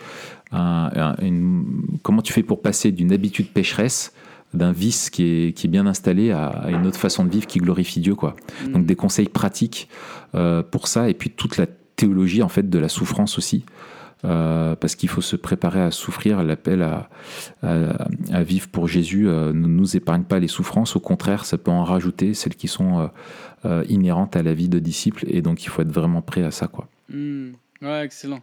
[2.01, 4.13] comment tu fais pour passer d'une habitude pécheresse
[4.53, 7.59] d'un vice qui est, qui est, bien installé à, une autre façon de vivre qui
[7.59, 8.35] glorifie Dieu quoi.
[8.65, 8.71] Mm.
[8.71, 9.89] Donc des conseils pratiques
[10.35, 13.63] euh, pour ça et puis toute la théologie en fait de la souffrance aussi.
[14.25, 16.43] Euh, parce qu'il faut se préparer à souffrir.
[16.43, 17.09] L'appel à,
[17.63, 21.71] à, vivre pour Jésus euh, ne nous épargne pas les souffrances, au contraire, ça peut
[21.71, 23.09] en rajouter, celles qui sont
[23.65, 26.51] euh, inhérentes à la vie de disciple, et donc il faut être vraiment prêt à
[26.51, 26.67] ça.
[26.67, 26.89] Quoi.
[27.09, 27.51] Hmm.
[27.81, 28.39] Ouais, excellent.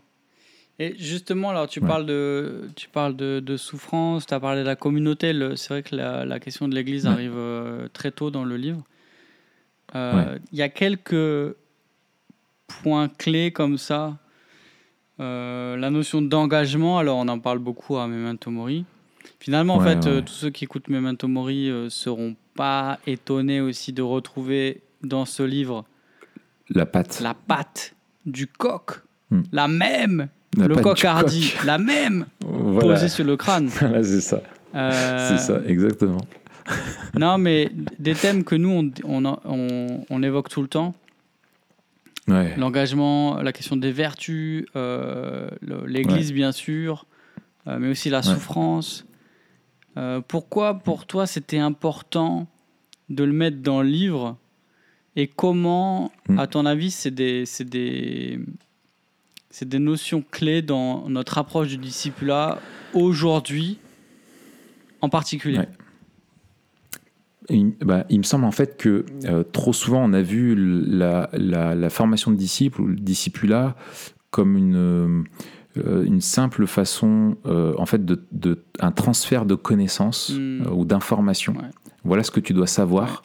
[0.78, 4.66] Et justement, alors tu parles de, tu parles de, de souffrance, tu as parlé de
[4.66, 5.32] la communauté.
[5.56, 7.38] C'est vrai que la, la, question de l'Église arrive
[7.94, 8.82] très tôt dans le livre.
[9.94, 11.56] Il y a quelques
[12.66, 14.18] points clés comme ça
[15.18, 18.84] euh, la notion d'engagement, alors on en parle beaucoup à Memento Mori.
[19.40, 23.92] Finalement, en fait, euh, tous ceux qui écoutent Memento Mori euh, seront pas étonnés aussi
[23.92, 25.84] de retrouver dans ce livre
[26.68, 27.20] La patte.
[27.20, 29.42] la patte du coq, Hmm.
[29.50, 32.94] la même, le coq du hardy, la même, Voilà.
[32.94, 33.68] posée sur le crâne.
[33.80, 34.40] Voilà, c'est ça.
[34.74, 36.20] Euh, C'est ça, exactement.
[37.18, 38.70] Non, mais des thèmes que nous,
[39.04, 40.94] on, on, on- on évoque tout le temps.
[42.28, 42.54] Ouais.
[42.56, 45.48] L'engagement, la question des vertus, euh,
[45.86, 47.06] l'Église, bien sûr,
[47.68, 49.06] euh, mais aussi la souffrance.
[50.28, 52.46] Pourquoi, pour toi, c'était important
[53.08, 54.36] de le mettre dans le livre?
[55.18, 56.38] Et comment, Mm.
[56.40, 58.38] à ton avis, c'est des, c'est des,
[59.58, 62.58] c'est des notions clés dans notre approche du discipulat
[62.92, 63.78] aujourd'hui,
[65.00, 65.68] en particulier Ouais.
[67.48, 71.30] Il, bah, il me semble en fait que euh, trop souvent on a vu la,
[71.32, 73.76] la- la formation de disciples ou le discipulat
[74.30, 75.24] comme une,
[75.78, 80.62] euh, une simple façon euh, en fait de, de- un transfert de connaissances Mm.
[80.66, 81.54] euh, ou d'informations.
[81.54, 81.70] Ouais.
[82.04, 83.22] Voilà ce que tu dois savoir,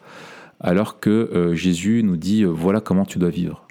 [0.62, 3.68] alors que Jésus nous dit voilà comment tu dois vivre.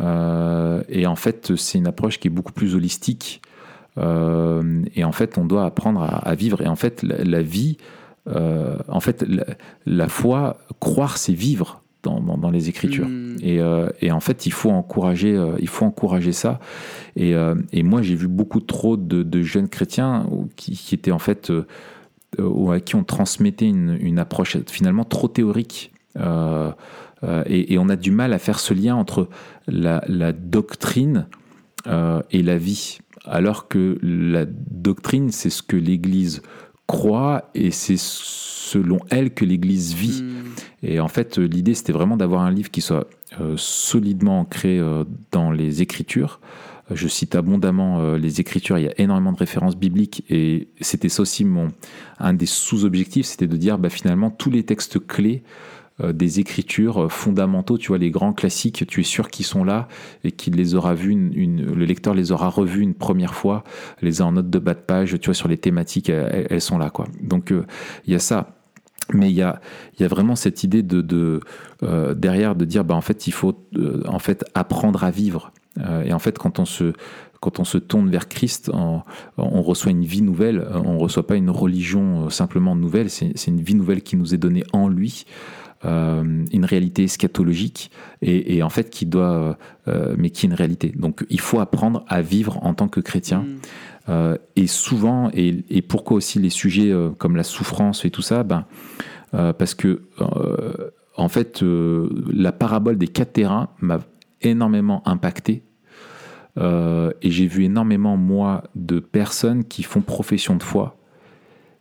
[0.00, 3.42] Euh, et en fait, c'est une approche qui est beaucoup plus holistique.
[3.98, 6.60] Euh, et en fait, on doit apprendre à, à vivre.
[6.62, 7.78] Et en fait, la, la vie,
[8.28, 9.44] euh, en fait, la,
[9.86, 11.82] la foi, croire, c'est vivre
[12.14, 13.08] dans, les Écritures.
[13.08, 13.36] Mm.
[13.42, 16.60] Et, euh, et en fait, il faut encourager, euh, il faut encourager ça.
[17.16, 21.12] Et, euh, et moi, j'ai vu beaucoup trop de, de jeunes chrétiens qui, qui étaient
[21.12, 21.52] en fait,
[22.38, 25.92] à qui on transmettait une, une approche finalement trop théorique.
[27.26, 29.28] Euh, et, et on a du mal à faire ce lien entre
[29.66, 31.26] la, la doctrine
[31.86, 32.98] euh, et la vie.
[33.24, 36.42] Alors que la doctrine, c'est ce que l'Église
[36.86, 40.22] croit et c'est selon elle que l'Église vit.
[40.22, 40.44] Mm.
[40.82, 43.08] Et en fait, l'idée, c'était vraiment d'avoir un livre qui soit
[43.40, 46.40] euh, solidement ancré euh, dans les Écritures.
[46.92, 51.08] Je cite abondamment euh, les Écritures, il y a énormément de références bibliques, et c'était
[51.08, 51.72] ça aussi mon,
[52.20, 55.42] un des sous-objectifs, c'était de dire bah, finalement tous les textes clés
[56.12, 59.88] des Écritures euh, fondamentaux, tu vois, les grands classiques, tu es sûr qu'ils sont là
[60.24, 63.64] et qu'il les aura vus, une, une- le lecteur les aura revus une première fois,
[64.02, 66.78] les a en note de bas de page, tu vois, sur les thématiques, elles, sont
[66.78, 67.06] là, quoi.
[67.22, 67.64] Donc euh,
[68.06, 68.52] il y a ça.
[69.14, 69.60] Mais il y a,
[70.00, 71.40] y a vraiment cette idée de, de
[71.84, 75.52] euh, derrière de dire bah en fait il faut euh, en fait apprendre à vivre
[75.78, 76.92] Euh, et en fait quand on se
[77.40, 79.02] quand on se tourne vers Christ on,
[79.36, 83.46] on reçoit une vie nouvelle Euh, on reçoit pas une religion euh, simplement nouvelle c'est
[83.46, 87.90] une vie nouvelle qui nous est donnée en lui euh, une réalité eschatologique
[88.22, 89.56] et, et en fait qui doit
[89.88, 93.00] euh, mais qui est une réalité donc il faut apprendre à vivre en tant que
[93.00, 93.58] chrétien Mm.
[94.08, 98.22] euh, et souvent, et, et pourquoi aussi les sujets euh, comme la souffrance et tout
[98.22, 98.64] ça ben,
[99.34, 104.00] euh, Parce que, euh, en fait, euh, la parabole des quatre terrains m'a
[104.42, 105.62] énormément impacté.
[106.58, 110.96] Euh, et j'ai vu énormément, moi, de personnes qui font profession de foi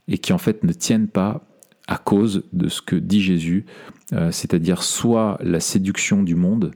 [0.08, 1.44] et qui, en fait, ne tiennent pas
[1.88, 3.66] à cause de ce que dit Jésus,
[4.14, 6.72] euh, c'est-à-dire soit la séduction du monde,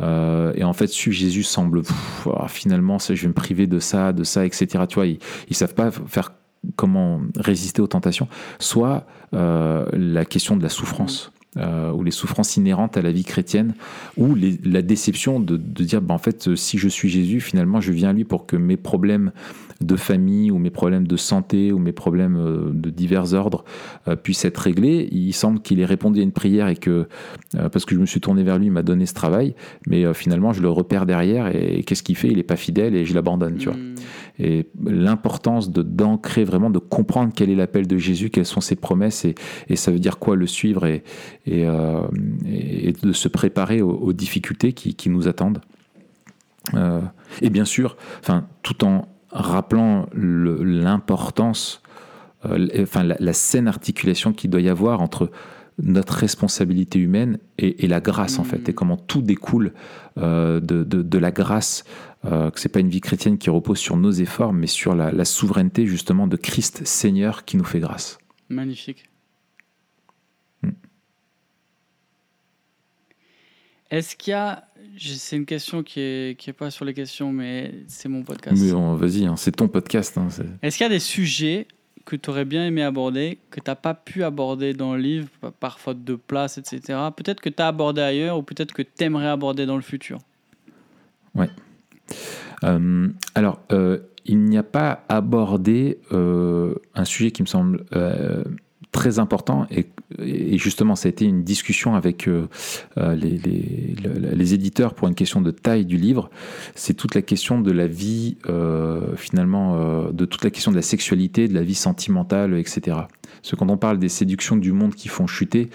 [0.00, 1.82] euh, et en fait, Jésus semble
[2.26, 4.84] ah, finalement, je vais me priver de ça, de ça, etc.
[4.88, 6.32] Tu vois, ils, ils savent pas faire
[6.76, 8.28] comment résister aux tentations.
[8.60, 11.32] Soit euh, la question de la souffrance.
[11.56, 13.74] ou les souffrances inhérentes à la vie chrétienne,
[14.16, 18.10] ou la déception de, dire, bah, en fait, si je suis Jésus, finalement, je viens
[18.10, 19.32] à lui pour que mes problèmes
[19.80, 23.64] de famille, ou mes problèmes de santé, ou mes problèmes euh, de divers ordres
[24.08, 25.08] euh, puissent être réglés.
[25.12, 27.08] Il semble qu'il ait répondu à une prière et que,
[27.54, 29.54] euh, parce que je me suis tourné vers lui, il m'a donné ce travail,
[29.86, 32.28] mais finalement, je le repère derrière, et, qu'est-ce qu'il fait?
[32.28, 33.76] Il n'est pas fidèle, et je l'abandonne, tu vois.
[33.76, 33.94] Mm.
[34.40, 38.76] Et l'importance de d'ancrer vraiment, de comprendre quel est l'appel de Jésus, quelles sont ses
[38.76, 39.34] promesses et,
[39.68, 41.02] et ça veut dire quoi le suivre et,
[41.46, 42.02] et, euh,
[42.46, 45.60] et de se préparer aux, aux difficultés qui, qui nous attendent.
[46.74, 47.00] Euh,
[47.42, 51.82] et bien sûr, enfin, tout en rappelant l'importance,
[52.46, 55.30] euh, enfin, la, la saine articulation qu'il doit y avoir entre
[55.80, 58.70] notre responsabilité humaine et, et la grâce en fait, Mm.
[58.70, 59.72] et comment tout découle
[60.16, 61.84] euh, de, de- de la grâce,
[62.24, 65.12] euh, que c'est pas une vie chrétienne qui repose sur nos efforts, mais sur la,
[65.12, 68.18] la souveraineté justement de Christ Seigneur qui nous fait grâce.
[68.48, 69.08] Magnifique.
[70.62, 70.70] Mm.
[73.90, 74.67] Est-ce qu'il y a.
[75.00, 78.60] C'est une question qui est, qui est pas sur les questions, mais c'est mon podcast.
[78.60, 80.18] Mais vas-y, hein, c'est ton podcast.
[80.18, 80.28] hein,
[80.62, 81.66] Est-ce qu'il y a des sujets
[82.04, 85.28] que tu aurais bien aimé aborder, que tu n'as pas pu aborder dans le livre,
[85.60, 86.98] par- faute de place, etc.
[87.14, 90.18] Peut-être que tu as abordé ailleurs ou peut-être que tu aimerais aborder dans le futur?
[92.64, 97.84] Euh, alors, euh, il n'y a pas abordé euh, un sujet qui me semble
[98.90, 99.86] très important et,
[100.18, 102.46] et, justement ça a été une discussion avec euh,
[102.96, 106.30] euh, les, éditeurs pour une question de taille du livre.
[106.74, 110.82] C'est toute la question de la vie euh, finalement de toute la question de la
[110.82, 114.94] sexualité de la vie sentimentale etc parce que quand on parle des séductions du monde
[114.94, 115.68] qui font chuter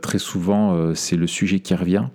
[0.00, 2.06] très souvent c'est le sujet qui revient.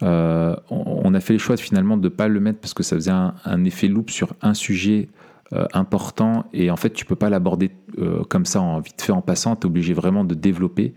[0.00, 3.10] On, a fait le choix finalement de ne pas le mettre parce que ça faisait
[3.10, 5.08] un, effet loupe sur un sujet
[5.52, 9.10] euh, important et en fait tu peux pas l'aborder euh, comme ça en vite fait
[9.10, 10.94] en passant, tu es obligé vraiment de développer.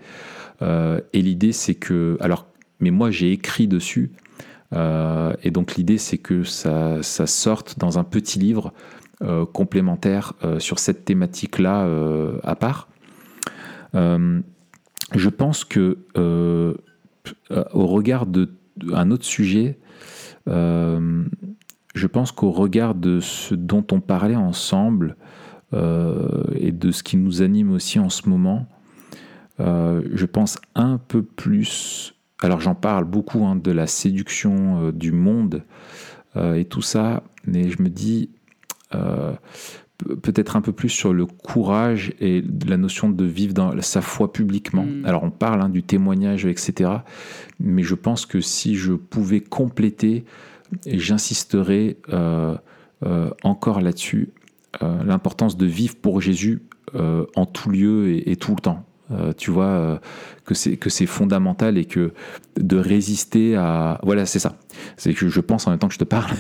[0.62, 2.46] Euh, et l'idée c'est que, alors,
[2.80, 4.12] mais moi j'ai écrit dessus
[4.76, 8.74] et donc l'idée c'est que ça, ça, sorte dans un petit livre
[9.54, 11.88] complémentaire sur cette thématique-là
[12.42, 12.88] à part.
[13.94, 19.78] je pense que au regard d'un autre sujet,
[21.94, 25.16] je pense qu'au regard de ce dont on parlait ensemble
[25.74, 28.68] euh, et de ce qui nous anime aussi en ce moment,
[29.60, 32.16] euh, je pense un peu plus.
[32.42, 35.64] Alors j'en parle beaucoup hein, de la séduction euh, du monde
[36.36, 38.32] et tout ça, mais je me dis
[40.22, 44.34] peut-être un peu plus sur le courage et la notion de vivre dans sa foi
[44.34, 44.84] publiquement.
[44.84, 45.06] Mm.
[45.06, 46.90] Alors on parle hein, du témoignage, etc.
[47.60, 50.26] Mais je pense que si je pouvais compléter
[50.86, 52.56] et j'insisterai euh,
[53.06, 54.30] euh, encore là-dessus,
[54.82, 56.64] euh, l'importance de vivre pour Jésus
[57.36, 58.86] en tout lieu et, et, tout le temps.
[59.36, 60.00] tu vois
[60.46, 62.14] que c'est que c'est fondamental et que
[62.56, 64.60] de résister à voilà c'est ça
[64.96, 66.36] c'est que je pense en même temps que je te parle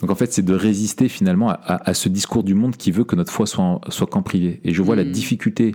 [0.00, 1.58] donc en fait c'est de résister finalement à,
[1.90, 4.60] à, ce discours du monde qui veut que notre foi soit en, soit qu'en privé
[4.62, 4.98] et je vois mmh.
[4.98, 5.74] la difficulté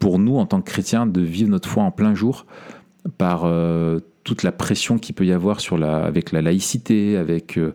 [0.00, 2.46] pour nous en tant que chrétiens de vivre notre foi en plein jour
[3.16, 7.56] par euh, toute la pression qu'il peut y avoir sur la, avec la laïcité, avec,
[7.56, 7.74] euh,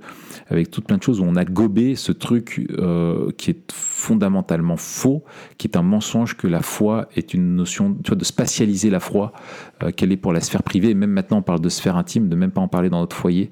[0.50, 4.78] avec toute plein de choses où on a gobé ce truc euh, qui est fondamentalement
[4.78, 5.24] faux,
[5.58, 9.00] qui est un mensonge que la foi est une notion tu vois, de spatialiser la
[9.00, 9.34] foi,
[9.82, 10.92] euh, qu'elle est pour la sphère privée.
[10.92, 13.16] Et même maintenant, on parle de sphère intime, de même pas en parler dans notre
[13.16, 13.50] foyer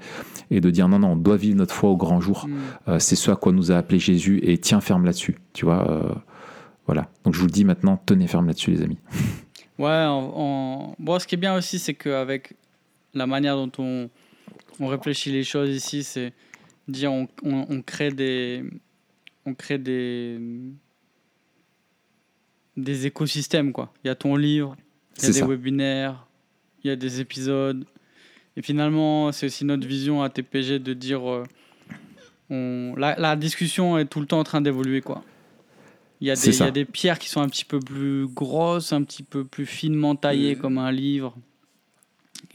[0.51, 2.47] et de dire non, non, on doit vivre notre foi au grand jour.
[2.47, 2.53] Mm.
[2.87, 5.37] Euh, c'est ce à quoi nous a appelé Jésus et tiens ferme là-dessus.
[5.53, 6.21] Tu vois,
[6.85, 7.09] voilà.
[7.23, 8.99] Donc je vous le dis maintenant, tenez ferme là-dessus, les amis.
[9.79, 10.93] Ouais, en...
[10.99, 12.53] Bon, ce qui est bien aussi, c'est qu'avec
[13.13, 14.09] la manière dont on,
[14.79, 16.33] on réfléchit les choses ici, c'est
[16.87, 18.63] dire on, on, on, crée des
[19.45, 20.39] on crée des
[22.77, 23.93] des écosystèmes quoi.
[24.03, 24.75] Il y a ton livre,
[25.17, 25.45] il y a des ça.
[25.45, 26.27] webinaires,
[26.83, 27.85] il y a des épisodes.
[28.57, 31.43] Et finalement, c'est aussi notre vision à TPG de dire euh,
[32.49, 35.23] on, la, la, discussion est tout le temps en train d'évoluer quoi.
[36.19, 38.27] Il y, a des, il y a des pierres qui sont un petit peu plus
[38.27, 41.35] grosses, un petit peu plus finement taillées comme un livre.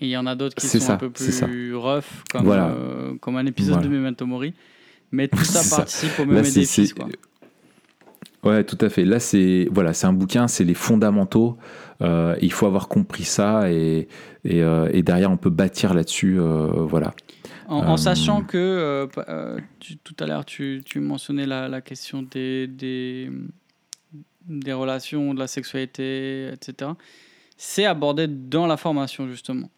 [0.00, 2.68] Et il y en a d'autres qui sont ça, un peu plus rough, comme, voilà.
[2.68, 3.88] euh, comme un épisode voilà.
[3.88, 4.54] de Memento Mori.
[5.12, 6.22] Mais tout ça participe ça.
[6.22, 6.94] au même édifice.
[8.42, 9.04] Ouais, tout à fait.
[9.04, 11.58] Là, c'est voilà, c'est un bouquin, c'est les fondamentaux.
[12.02, 14.08] Euh, il faut avoir compris ça et,
[14.44, 16.38] et, euh, et derrière, on peut bâtir là-dessus.
[16.38, 17.14] Euh, voilà.
[17.68, 19.08] En, en, sachant que
[19.80, 23.28] tu, tout à l'heure, tu, tu, mentionnais la, la question des, des,
[24.46, 26.92] des, relations, de la sexualité, etc.
[27.56, 29.68] C'est abordé dans la formation, justement.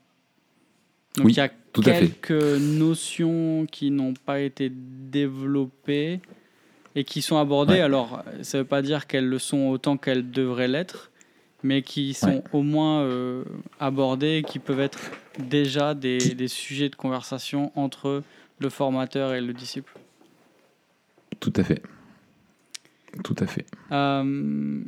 [1.18, 1.50] Donc oui, il y a
[1.82, 6.20] quelques notions qui n'ont pas été développées
[6.94, 7.74] et qui sont abordées.
[7.74, 7.80] Ouais.
[7.80, 11.10] Alors, ça ne veut pas dire qu'elles le sont autant qu'elles devraient l'être,
[11.62, 12.44] mais qui sont ouais.
[12.52, 13.44] au moins euh,
[13.80, 14.98] abordées et qui peuvent être
[15.38, 18.22] déjà des, des, sujets de conversation entre
[18.58, 19.92] le formateur et le disciple.
[21.40, 21.82] Tout à fait.
[23.24, 23.66] Tout à fait.
[23.90, 24.82] Euh,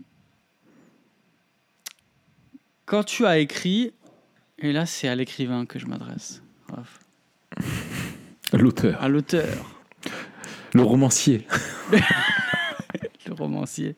[2.86, 3.92] quand tu as écrit,
[4.62, 6.42] et là, c'est à l'écrivain que je m'adresse.
[8.52, 9.02] L'auteur.
[9.02, 9.46] À l'auteur.
[10.74, 11.46] Le romancier.
[13.26, 13.96] le romancier.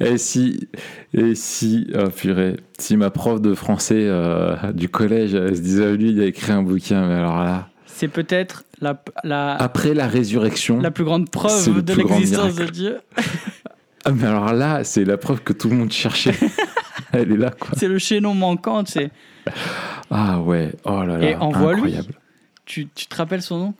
[0.00, 0.68] Et si,
[1.12, 5.96] et si, oh purée, si ma prof de français euh, du collège elle se disait,
[5.96, 7.68] lui, il a écrit un bouquin, mais alors là.
[7.86, 9.54] C'est peut-être la, la.
[9.56, 10.80] Après la résurrection.
[10.80, 12.98] La plus grande preuve de l'existence de Dieu.
[14.04, 16.34] ah, mais alors là, c'est la preuve que tout le monde cherchait.
[17.12, 17.70] elle est là, quoi.
[17.76, 19.10] C'est le chaînon manquant, tu sais.
[20.10, 21.94] Ah ouais, oh là là, Et envoie-lui.
[22.64, 23.74] Tu, tu te rappelles son nom?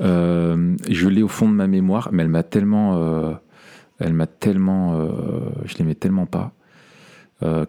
[0.00, 3.32] Euh, Je l'ai au fond de ma mémoire, mais elle m'a tellement, euh,
[3.98, 5.08] elle m'a tellement, euh,
[5.64, 6.52] je l'aimais tellement pas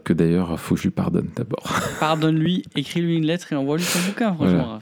[0.03, 1.63] que d'ailleurs, il faut que je lui pardonne d'abord.
[1.99, 4.65] Pardonne-lui, écris-lui une lettre et envoie-lui son bouquin, franchement.
[4.65, 4.79] Voilà.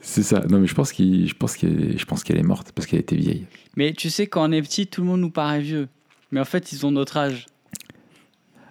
[0.00, 0.42] C'est ça.
[0.48, 2.98] Non, mais je pense qu'il, je pense qu'elle, je pense qu'elle est morte parce qu'elle
[2.98, 3.46] était vieille.
[3.76, 5.86] Mais tu sais, quand on est petit, tout le monde nous paraît vieux.
[6.32, 7.46] Mais en fait, ils ont notre âge.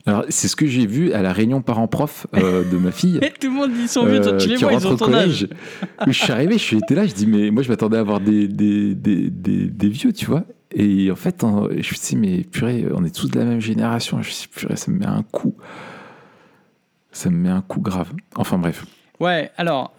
[0.08, 3.20] Alors, c'est ce que j'ai vu à la réunion parents-prof euh, de ma fille.
[3.40, 5.14] Tout le monde dit ils sont vieux, toi tu les vois, ils ont au ton
[5.14, 5.48] âge.
[5.48, 5.50] collège.
[6.08, 8.20] je suis arrivé, je suis été là, je dis, mais moi, je m'attendais à avoir
[8.22, 10.46] des, des, des, des, des vieux, tu vois.
[10.74, 13.46] Et en fait, en- je me suis dit, mais purée, on est tous de la
[13.46, 14.22] même génération.
[14.22, 15.56] Je me suis dit, purée, ça me met un coup.
[17.12, 18.12] Ça me met un coup grave.
[18.36, 18.86] Enfin, bref.
[19.20, 19.94] Ouais, alors,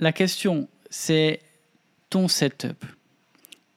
[0.00, 1.40] la question, c'est
[2.10, 2.84] ton setup.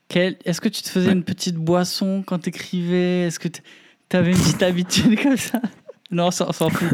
[0.10, 1.14] Quel- Est-ce que tu te faisais Ouais.
[1.14, 3.28] une petite boisson quand t'écrivais?
[3.28, 3.50] Est-ce que
[4.10, 5.62] tu avais une petite habitude comme ça
[6.12, 6.88] Non, s'en fout.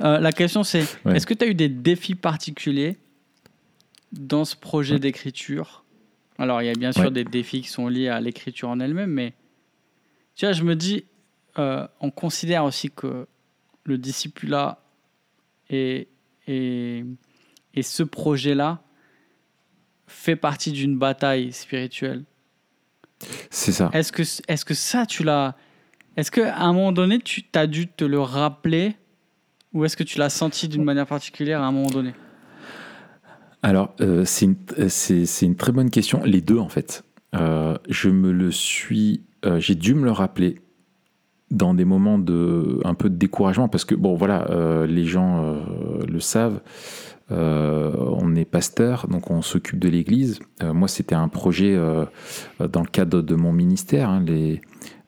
[0.00, 1.16] Euh, la question, c'est Ouais.
[1.16, 2.96] est-ce que tu as eu des défis particuliers
[4.12, 5.84] dans ce projet d'écriture?
[6.38, 7.10] Alors, il y a bien sûr Ouais.
[7.10, 9.32] des défis qui sont liés à l'écriture en elle-même, mais
[10.34, 11.04] tu vois, je me dis,
[11.58, 13.26] euh, on considère aussi que
[13.84, 14.82] le discipulat
[15.70, 16.08] et,
[16.46, 17.04] et,
[17.74, 18.82] et ce projet-là
[20.06, 22.24] fait partie d'une bataille spirituelle.
[23.50, 23.90] C'est ça.
[23.94, 25.56] Est-ce que, est que ça, tu l'as.
[26.16, 28.96] Est-ce qu'à un moment donné, tu as dû te le rappeler
[29.74, 32.14] ou est-ce que tu l'as senti d'une manière particulière à un moment donné?
[33.62, 36.22] Alors, euh, c'est une, très bonne question.
[36.24, 37.04] Les deux, en fait.
[37.34, 39.24] Euh, je me le suis.
[39.44, 40.60] euh, J'ai dû me le rappeler
[41.50, 44.48] dans des moments de un peu de découragement parce que bon voilà
[44.88, 45.62] les gens
[46.04, 46.60] le savent
[47.30, 51.78] on est pasteur donc on s'occupe de l'église moi c'était un projet
[52.58, 54.22] dans le cadre de mon ministère hein,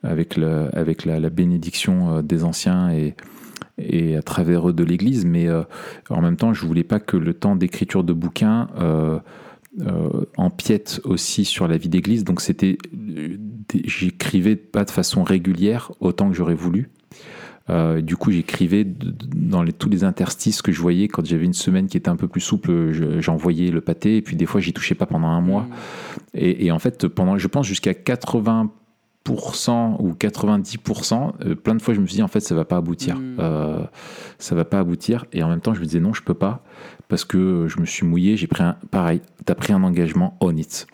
[0.03, 3.15] avec, le, avec la, la bénédiction euh, des anciens et,
[3.79, 5.63] et à travers eux de l'église mais euh,
[6.11, 9.19] en même temps je voulais pas que le temps d'écriture de bouquins euh,
[9.81, 12.25] euh, empiète aussi sur la vie d'église.
[12.25, 13.37] Donc c'était, euh,
[13.85, 16.91] j'écrivais pas de façon régulière autant que j'aurais voulu.
[17.71, 21.07] Euh, du coup, j'écrivais dans les- tous les interstices que je voyais.
[21.07, 24.17] Quand j'avais une semaine qui était un peu plus souple, je- j'envoyais le pâté.
[24.17, 25.63] Et puis des fois, j'y touchais pas pendant un mois.
[25.63, 25.69] Mm.
[26.35, 28.71] Et, et en fait, pendant, je pense jusqu'à 80%
[29.29, 32.77] ou 90%, euh, plein de fois, je me suis dit, en fait, ça va pas
[32.77, 33.17] aboutir.
[33.17, 33.37] Mm.
[33.39, 33.79] Euh,
[34.39, 35.25] ça va pas aboutir.
[35.33, 36.63] Et en même temps, je me disais, non, je peux pas.
[37.09, 40.37] Parce que je me suis mouillé, j'ai pris un, pareil, tu as pris un engagement
[40.41, 40.87] on it.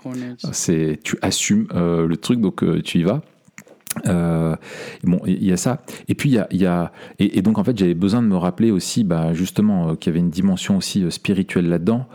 [0.53, 3.21] C'est, tu assumes euh, le truc, donc tu y vas.
[4.07, 4.57] Euh,
[5.03, 5.83] bon, il y a ça.
[6.09, 8.27] Et puis il y a, y a- et, et donc en fait j'avais besoin de
[8.27, 12.07] me rappeler aussi, bah, justement, euh, qu'il y avait une dimension aussi euh, spirituelle là-dedans,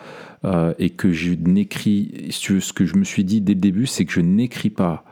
[0.78, 2.30] et que je n'écris.
[2.32, 5.04] Ce que je me suis dit dès le début, c'est que je n'écris pas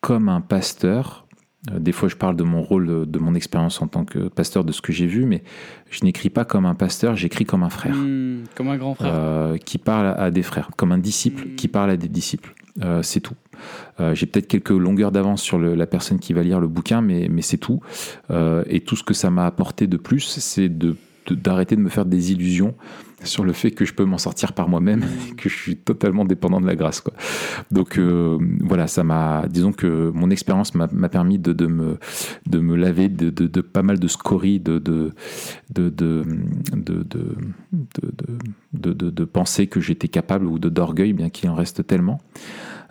[0.00, 1.26] comme un pasteur.
[1.72, 4.28] Euh, Des fois, je parle de mon rôle, euh, de mon expérience en tant que
[4.28, 5.42] pasteur, de ce que j'ai vu, mais
[5.90, 9.12] je n'écris pas comme un pasteur, j'écris comme un frère Mm, comme un grand frère.
[9.12, 11.54] euh, qui parle à des frères, comme un disciple Mm.
[11.56, 12.54] qui parle à des disciples.
[12.84, 13.34] Euh, c'est tout.
[14.00, 17.00] Euh, J'ai peut-être quelques longueurs d'avance sur le- la personne qui va lire le bouquin,
[17.00, 17.80] mais, mais c'est tout.
[18.68, 20.96] Et tout ce que ça m'a apporté de plus, c'est de
[21.28, 22.76] de- d'arrêter de, me faire des illusions
[23.24, 25.04] sur le fait que je peux m'en sortir par moi-même,
[25.36, 27.00] que je suis totalement dépendant de la grâce.
[27.00, 27.14] Quoi.
[27.70, 31.98] Donc euh, voilà, ça m'a, disons que mon expérience m'a permis de, de, me,
[32.46, 35.12] de me laver de, de, pas mal de scories, de, de,
[35.70, 36.24] de, de,
[38.72, 42.20] de, penser que j'étais capable ou d'orgueil, bien qu'il en reste tellement.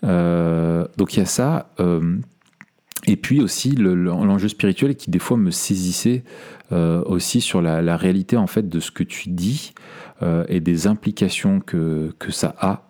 [0.04, 1.70] Euh, donc il y a ça.
[1.80, 2.18] Euh,
[3.08, 6.24] et puis aussi le- le- l'enjeu spirituel qui des fois me saisissait
[6.72, 9.74] euh, aussi sur la, réalité en fait de ce que tu dis
[10.24, 12.88] euh, et des implications que, que ça a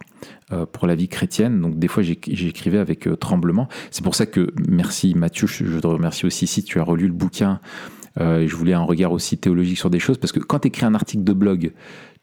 [0.54, 1.60] euh, pour la vie chrétienne.
[1.60, 3.68] Donc des fois j'éc- j'écrivais avec tremblement.
[3.92, 7.14] C'est pour ça que merci Mathieu, je, te remercie aussi si tu as relu le
[7.14, 7.60] bouquin.
[8.20, 10.86] et je voulais un regard aussi théologique sur des choses parce que quand tu écris
[10.86, 11.74] un article de blog,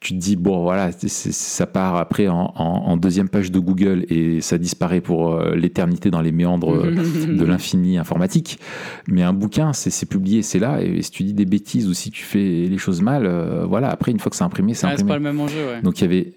[0.02, 3.52] tu te dis bon voilà c'est- c'est- ça part après en, en- en deuxième page
[3.52, 6.90] de Google et ça disparaît pour euh, l'éternité dans les méandres euh,
[7.38, 8.58] de l'infini informatique.
[9.06, 10.82] Mais un bouquin, c'est c'est publié, c'est là.
[10.82, 13.90] Et si tu dis des bêtises ou si tu fais les choses mal, euh, voilà,
[13.90, 15.08] après, une fois que c'est imprimé, c'est c'est imprimé.
[15.08, 15.82] pas le même enjeu, ouais.
[15.82, 16.32] Donc il y avait.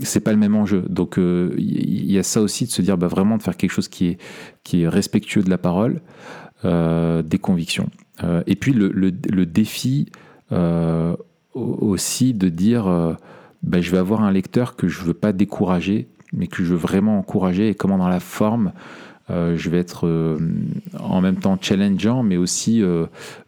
[0.00, 0.82] C'est pas le même enjeu.
[0.88, 1.54] Donc il
[2.10, 4.06] y, y a ça aussi de se dire bah, vraiment de faire quelque chose qui
[4.08, 4.18] est,
[4.64, 6.00] qui est respectueux de la parole,
[6.64, 7.88] des convictions.
[8.46, 10.06] Et puis le, le- le défi
[10.52, 11.14] euh,
[11.54, 13.14] aussi de dire euh,
[13.62, 16.76] bah, je vais avoir un lecteur que je veux pas décourager, mais que je veux
[16.76, 18.72] vraiment encourager et comment dans la forme.
[19.30, 20.38] euh, je vais être euh,
[20.98, 22.82] en même temps challengeant, mais aussi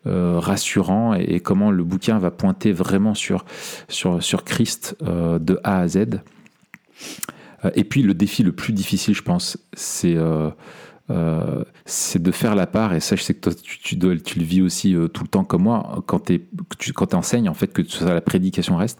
[0.05, 3.45] rassurant, et, et comment le bouquin va pointer vraiment sur,
[3.89, 6.21] sur, sur Christ de A à Z.
[7.75, 10.17] Et puis le défi le plus difficile, je pense, c'est
[11.11, 14.17] euh, c'est de faire la part, et ça je sais que toi tu, tu, dois-
[14.17, 16.31] tu le vis aussi euh, tout le temps comme moi, quand
[16.79, 18.99] tu quand enseignes, en fait, que ça, la prédication reste,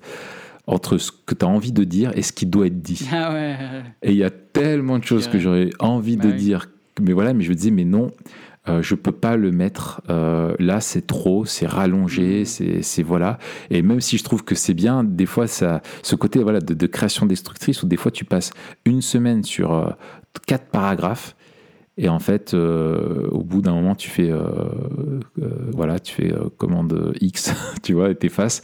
[0.69, 3.09] entre ce que tu as envie de dire et ce qui doit être dit.
[3.13, 3.57] Ah ouais.
[4.03, 6.37] Et il y a tellement de choses que j'aurais envie Bah de oui.
[6.37, 8.11] dire, mais voilà, mais je me disais, mais non,
[8.69, 12.45] euh, je peux pas le mettre euh, là, c'est trop, c'est rallongé, Mhm.
[12.45, 13.39] c'est c'est- voilà.
[13.71, 16.75] Et même si je trouve que c'est bien, des fois, ça, ce côté voilà de,
[16.75, 18.51] de création destructrice où des fois tu passes
[18.85, 19.91] une semaine sur euh,
[20.49, 21.37] quatre paragraphes
[21.99, 24.43] Et en fait, euh, au bout d'un moment, tu fais, euh,
[25.41, 28.63] euh, voilà, tu fais commande X, tu vois, et t'effaces.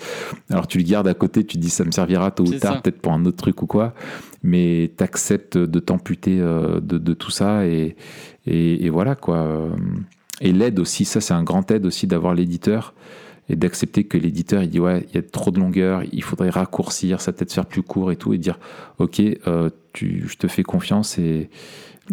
[0.50, 2.82] Alors tu le gardes à côté, tu te dis ça me servira tôt ou tard,
[2.82, 3.94] peut-être pour un autre truc ou quoi.
[4.42, 7.96] Mais tu acceptes de t'amputer de, tout ça et,
[8.46, 9.68] et, voilà quoi.
[10.40, 12.92] Et l'aide aussi, ça c'est un grand aide aussi d'avoir l'éditeur
[13.48, 16.48] et d'accepter que l'éditeur il dit ouais il y a trop de longueur il faudrait
[16.48, 18.60] raccourcir ça peut-être faire plus court et tout et dire
[18.98, 19.20] ok
[19.92, 21.50] tu, je te fais confiance et,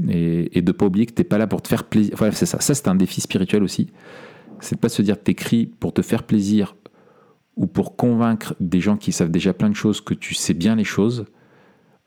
[0.07, 2.13] et, et de pas oublier que t'es pas là pour te faire plaisir.
[2.17, 2.59] Voilà, c'est ça.
[2.59, 3.87] Ça, c'est un défi spirituel aussi.
[4.59, 6.75] C'est pas se dire que t'écris pour te faire plaisir
[7.55, 10.75] ou pour convaincre des gens qui savent déjà plein de choses que tu sais bien
[10.75, 11.25] les choses,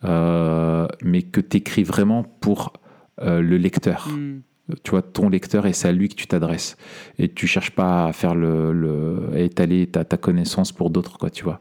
[0.04, 2.72] euh, mais que t'écris vraiment pour
[3.20, 4.08] euh, le lecteur.
[4.08, 4.40] Hmm.
[4.84, 6.76] Tu vois, ton lecteur, et c'est à lui que tu t'adresses.
[7.18, 11.18] Et tu cherches pas à faire le, le à étaler ta, ta connaissance pour d'autres,
[11.18, 11.60] quoi, tu vois.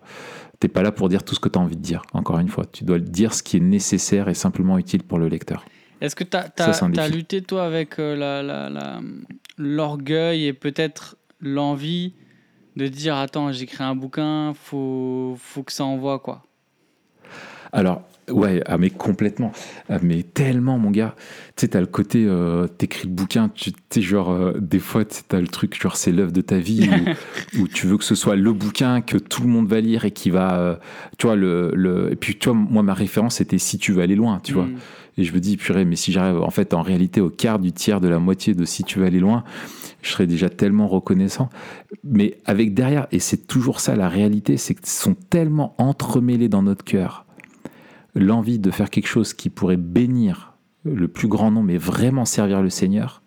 [0.60, 2.48] T'es pas là pour dire tout ce que tu as envie de dire, encore une
[2.48, 2.64] fois.
[2.72, 5.66] Tu dois dire ce qui est nécessaire et simplement utile pour le lecteur.
[6.02, 9.02] Est-ce que tu as, lutté, toi, avec euh,
[9.58, 12.14] l'orgueil et peut-être l'envie
[12.76, 16.44] de dire Attends, j'écris un bouquin, faut, faut que ça envoie, quoi?
[17.72, 19.52] Alors, ouais, ah, mais complètement.
[19.90, 21.16] Ah, mais tellement, mon gars.
[21.56, 25.06] Tu sais, t'as le côté, euh, t'écris le bouquin, tu sais, genre, euh, des fois,
[25.06, 26.90] tu as le truc, genre, c'est l'œuvre de ta vie,
[27.60, 30.12] où, tu veux que ce soit le bouquin que tout le monde va lire et
[30.12, 30.80] qui va.
[31.20, 32.12] tu vois, le, le.
[32.12, 34.68] Et puis, tu vois, moi, ma référence, c'était Si tu veux aller loin, tu vois.
[35.18, 37.72] Et je me dis, purée, mais si j'arrive en fait en réalité au quart du
[37.72, 39.44] tiers de la moitié de si tu veux aller loin,
[40.02, 41.50] je serais déjà tellement reconnaissant.
[42.04, 46.64] Mais avec derrière, et c'est toujours ça la réalité, c'est qu'ils sont tellement entremêlés dans
[46.64, 47.26] notre cœur.
[48.16, 50.54] L'envie de faire quelque chose qui pourrait bénir
[50.84, 53.22] le plus grand nombre et vraiment servir le Seigneur,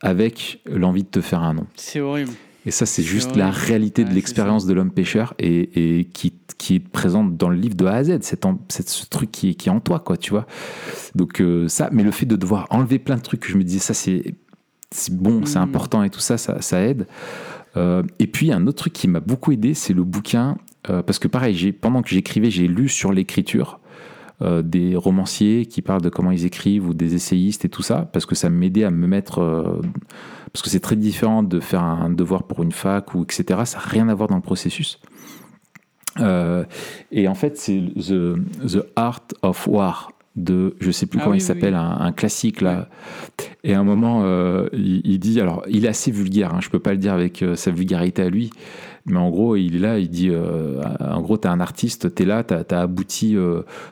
[0.00, 1.66] avec l'envie de te faire un nom.
[1.76, 2.32] C'est horrible.
[2.66, 6.80] Et ça, c'est juste la réalité de l'expérience de l'homme pêcheur et, qui, qui, est
[6.80, 8.18] présente dans le livre de A à Z.
[8.20, 10.46] C'est ce truc qui est, qui est en toi, quoi, tu vois.
[11.14, 13.78] Donc, euh, ça, mais le fait de devoir enlever plein de trucs, je me disais,
[13.78, 14.34] ça, c'est
[15.10, 15.62] bon, c'est mm.
[15.62, 17.06] important et tout ça, ça, ça aide.
[17.76, 20.58] Euh, et puis, un autre truc qui m'a beaucoup aidé, c'est le bouquin.
[20.90, 23.80] Euh, parce que, pareil, pendant que j'écrivais, j'ai lu sur l'écriture.
[24.40, 28.24] Des romanciers qui parlent de comment ils écrivent ou des essayistes et tout ça, parce
[28.24, 29.80] que ça m'aidait à me mettre
[30.52, 33.60] parce que c'est très différent de faire un devoir pour une fac ou etc.
[33.64, 35.00] Ça n'a rien à voir dans le processus.
[36.20, 36.64] Euh,
[37.12, 38.34] et en fait, c'est the,
[38.66, 42.88] the, Art of War de, je sais plus ah comment il s'appelle, un, classique là.
[43.64, 46.78] Et à un moment, euh, il, dit, alors il est assez vulgaire, hein, je peux
[46.78, 48.50] pas le dire avec euh, sa vulgarité à lui,
[49.06, 50.30] mais en gros, il est là, il dit,
[51.00, 53.36] en gros, tu es un artiste, tu es là, tu as, abouti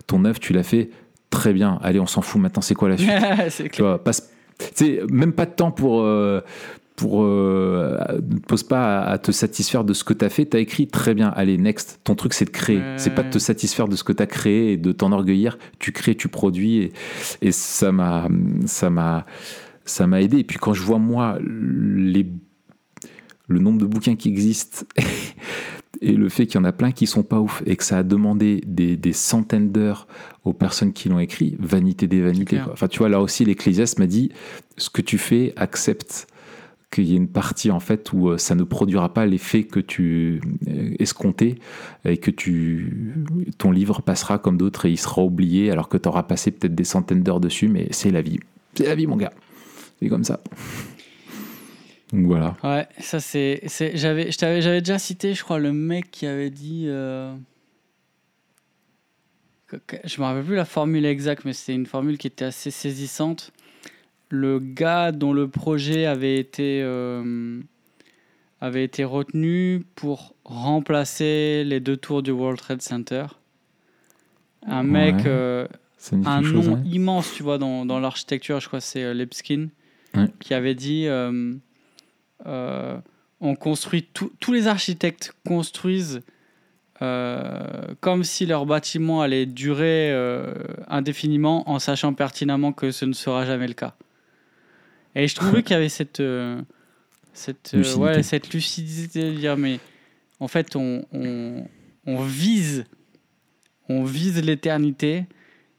[0.06, 0.90] ton œuvre, tu l'as fait,
[1.30, 2.40] très bien, allez, on s'en fout.
[2.40, 3.10] Maintenant, c'est quoi la suite?
[3.72, 4.30] Tu vois, passe,
[5.10, 6.40] même pas de temps pour euh,
[6.94, 10.56] pour euh, ne pose pas à, te satisfaire de ce que tu as fait, tu
[10.56, 10.86] as écrit.
[10.86, 13.96] Très bien, allez next, ton truc c'est de créer, c'est pas de te satisfaire de
[13.96, 16.92] ce que tu as créé et de t'enorgueillir, tu crées, tu produis et,
[17.42, 18.28] et ça m'a
[18.64, 19.26] ça m'a
[19.84, 20.38] ça m'a aidé.
[20.38, 22.26] Et puis quand je vois moi les
[23.48, 24.86] le nombre de bouquins qui existent
[26.00, 27.98] et le fait qu'il y en a plein qui sont pas ouf et que ça
[27.98, 30.06] a demandé des, des centaines d'heures
[30.44, 32.60] aux personnes qui l'ont écrit, vanité des vanités.
[32.72, 34.30] Enfin, tu vois, là aussi, l'Ecclésiaste m'a dit
[34.76, 36.26] ce que tu fais, accepte
[36.90, 39.80] qu'il y ait une partie en fait où euh, ça ne produira pas l'effet que
[39.80, 41.56] tu euh, escomptais
[42.04, 43.12] et que tu
[43.58, 46.76] ton livre passera comme d'autres et il sera oublié alors que tu auras passé peut-être
[46.76, 48.38] des centaines d'heures dessus mais c'est la vie.
[48.74, 49.32] C'est la vie mon gars.
[50.00, 50.40] C'est comme ça
[52.12, 52.56] donc voilà.
[52.62, 53.62] Ouais, ça c'est.
[53.94, 56.84] J'avais j'avais déjà cité, je crois, le mec qui avait dit.
[56.86, 57.34] Euh,
[60.04, 63.52] je me rappelle plus la formule exacte, mais c'était une formule qui était assez saisissante.
[64.28, 67.60] Le gars dont le projet avait été, euh,
[68.60, 73.26] avait été retenu pour remplacer les deux tours du World Trade Center.
[74.64, 75.66] Un mec, euh,
[76.24, 79.68] un nom immense, tu vois, dans, dans l'architecture, je crois c'est Lipskin,
[80.40, 81.54] qui avait dit euh,
[82.44, 86.22] on construit tous les architectes construisent
[87.02, 90.54] euh, comme si leur bâtiment allait durer euh,
[90.88, 93.94] indéfiniment en sachant pertinemment que ce ne sera jamais le cas.
[95.14, 96.22] Et je trouvais qu'il y avait cette,
[97.34, 98.00] cette, lucidité.
[98.00, 99.78] Ouais, cette lucidité de dire mais
[100.40, 102.84] en fait on, on, vise
[103.90, 105.26] on vise l'éternité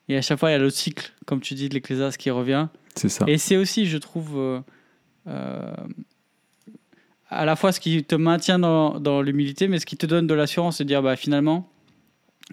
[0.10, 2.30] et à chaque fois il y a le cycle comme tu dis de l'Ecclésiaste qui
[2.30, 2.68] revient.
[2.94, 3.26] C'est ça.
[3.28, 4.62] Et c'est aussi je trouve
[7.30, 10.28] à la fois ce qui te maintient dans, dans l'humilité, mais ce qui te donne
[10.28, 11.70] de l'assurance, de dire bah finalement,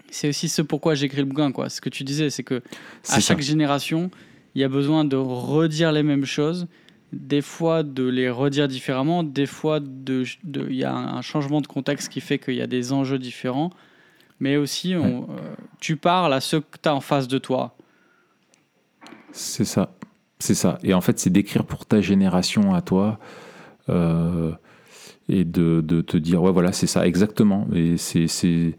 [0.09, 1.51] c'est aussi ce pourquoi j'écris le bouquin.
[1.51, 1.69] Quoi.
[1.69, 2.61] Ce que tu disais, c'est que
[3.09, 4.11] à chaque génération,
[4.53, 6.67] il y a besoin de redire les mêmes choses,
[7.13, 11.67] des fois de les redire différemment, des fois de, il y a un changement de
[11.67, 13.69] contexte qui fait qu'il y a des enjeux différents,
[14.39, 17.75] mais aussi on, euh, tu parles à ceux que tu as en face de toi.
[19.31, 19.93] C'est ça.
[20.39, 20.77] C'est ça.
[20.83, 23.19] Et en fait, c'est d'écrire pour ta génération à toi
[23.89, 24.51] euh,
[25.29, 27.67] et de, de, te dire, ouais, voilà, c'est ça, exactement.
[27.73, 28.75] Et c'est.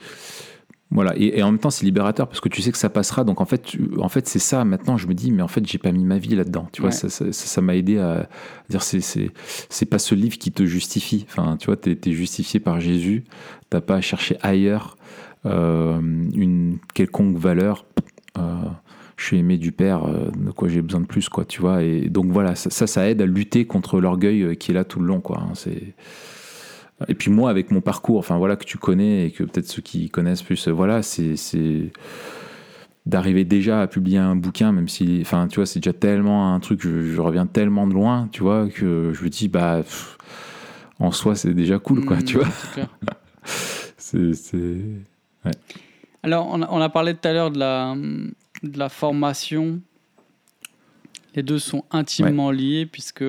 [0.90, 1.14] Voilà.
[1.16, 3.24] Et, en même temps, c'est libérateur parce que tu sais que ça passera.
[3.24, 4.64] Donc, en fait, en fait c'est ça.
[4.64, 6.68] Maintenant, je me dis, mais en fait, j'ai pas mis ma vie là-dedans.
[6.72, 8.28] Tu vois, ça m'a ça, m'a aidé à
[8.68, 9.30] dire, c'est, c'est,
[9.68, 11.26] c'est pas ce livre qui te justifie.
[11.28, 13.24] Enfin, tu vois, t'es, es justifié par Jésus.
[13.68, 14.96] T'as pas à chercher ailleurs
[15.46, 17.84] euh, une quelconque valeur.
[18.38, 18.42] Euh,
[19.16, 21.82] je suis aimé du Père, euh, de quoi j'ai besoin de plus, quoi, tu vois.
[21.82, 25.06] Et donc voilà, ça, ça, aide à lutter contre l'orgueil qui est là tout le
[25.06, 25.40] long, quoi.
[25.40, 25.94] Hein, c'est
[27.08, 29.82] et puis moi, avec mon parcours, enfin voilà, que tu connais et que peut-être ceux
[29.82, 31.36] qui connaissent plus, euh, voilà, c'est
[33.04, 36.60] d'arriver déjà à publier un bouquin, même si, enfin, tu vois, c'est déjà tellement un
[36.60, 39.82] truc, je, reviens tellement de loin, tu vois, que je me dis, bah,
[40.98, 42.48] en soi, c'est déjà cool, quoi, mmh, tu vois.
[43.96, 44.56] c'est.
[45.44, 45.52] Ouais.
[46.22, 47.94] Alors, on a, on a, parlé tout à l'heure de la,
[48.62, 49.80] de la formation,
[51.36, 53.22] les deux sont intimement liés puisque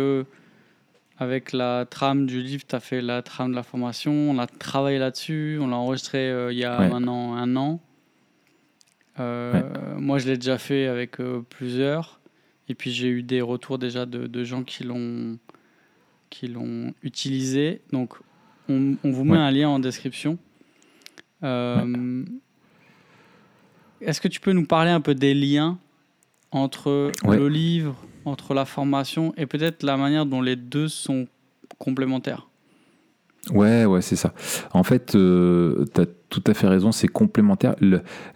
[1.19, 4.45] avec la trame du livre, tu as fait la trame de la formation, on a
[4.45, 7.79] travaillé là-dessus, on l'a enregistré euh, il y a maintenant un an.
[9.19, 9.63] Euh,
[9.97, 12.19] moi, je l'ai déjà fait avec euh, plusieurs.
[12.69, 15.39] Et puis, j'ai eu des retours déjà de, gens qui l'ont
[16.29, 17.81] qui l'ont utilisé.
[17.91, 18.13] Donc,
[18.69, 20.37] on, vous met un lien en description.
[21.41, 22.27] Est-ce
[24.21, 25.79] que tu peux nous parler un peu des liens
[26.57, 27.95] entre le livre,
[28.25, 31.27] entre la formation et peut-être la manière dont les deux sont
[31.77, 32.47] complémentaires
[33.51, 34.33] Ouais, ouais, c'est ça.
[34.73, 37.75] En fait, euh, tu as tout à fait raison, c'est complémentaire.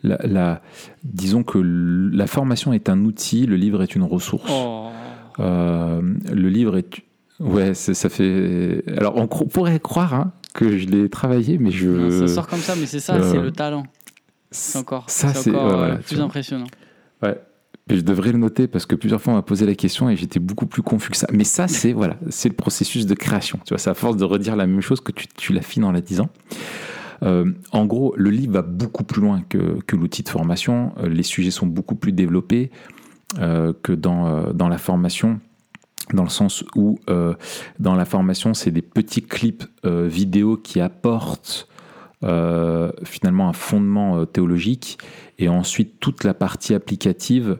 [0.03, 0.61] la,
[1.03, 4.49] disons que la formation est un outil, le livre est une ressource.
[4.49, 4.89] Oh.
[5.39, 6.01] Euh,
[6.31, 7.01] le livre est.
[7.39, 8.83] Ouais, ça fait.
[8.97, 12.27] Alors, on pourrait croire hein, que je l'ai travaillé, mais je.
[12.27, 13.83] ça sort comme ça, mais c'est ça, c'est euh, le talent.
[14.51, 16.67] C'est encore, ça, c'est euh, plus impressionnant.
[17.21, 17.39] Ouais.
[17.95, 20.39] Je devrais le noter parce que plusieurs fois on m'a posé la question et j'étais
[20.39, 21.27] beaucoup plus confus que ça.
[21.31, 23.59] Mais ça, c'est voilà, c'est le processus de création.
[23.65, 25.91] Tu vois, c'est à force de redire la même chose que tu, tu l'affines en
[25.91, 26.29] la disant.
[27.23, 30.93] Euh, en gros, le livre va beaucoup plus loin que, que l'outil de formation.
[30.97, 32.71] Euh, les sujets sont beaucoup plus développés
[33.33, 35.39] que dans, dans la formation
[36.13, 36.99] dans le sens où
[37.79, 41.69] dans la formation, c'est des petits clips vidéo qui apportent
[42.23, 44.99] euh, finalement un fondement euh, théologique,
[45.39, 47.57] et ensuite toute la partie applicative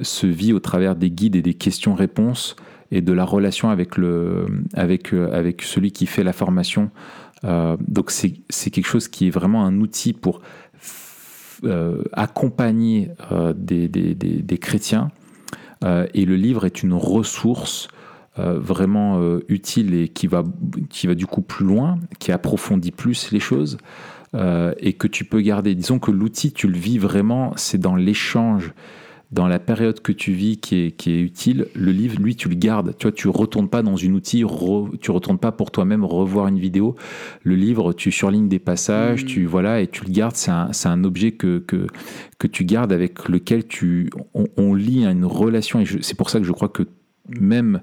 [0.00, 2.56] se vit au travers des guides et des questions-réponses
[2.90, 6.90] et de la relation avec, le, avec, euh, avec celui qui fait la formation.
[7.42, 10.40] donc c'est quelque chose qui est vraiment un outil pour
[12.12, 13.10] accompagner
[13.54, 15.10] des, des, des, des, chrétiens.
[15.84, 17.88] et le livre est une ressource
[18.38, 20.44] vraiment utile et qui va,
[20.88, 23.78] qui va du coup plus loin, qui approfondit plus les choses.
[24.34, 25.74] Euh, et que tu peux garder.
[25.74, 28.74] Disons que l'outil, tu le vis vraiment, c'est dans l'échange,
[29.32, 31.66] dans la période que tu vis qui est, qui est utile.
[31.74, 32.94] Le livre, lui, tu le gardes.
[32.98, 34.44] Tu vois, tu retournes pas dans une outil,
[35.00, 36.94] tu retournes pas pour toi-même revoir une vidéo.
[37.42, 39.46] Le livre, tu surlignes des passages, tu mmh.
[39.46, 40.36] voilà, et tu le gardes.
[40.36, 41.86] C'est un, un, objet que, que,
[42.38, 45.80] que, tu gardes avec lequel tu, on, on lit une relation.
[45.80, 46.82] Et c'est pour ça que je crois que
[47.40, 47.80] même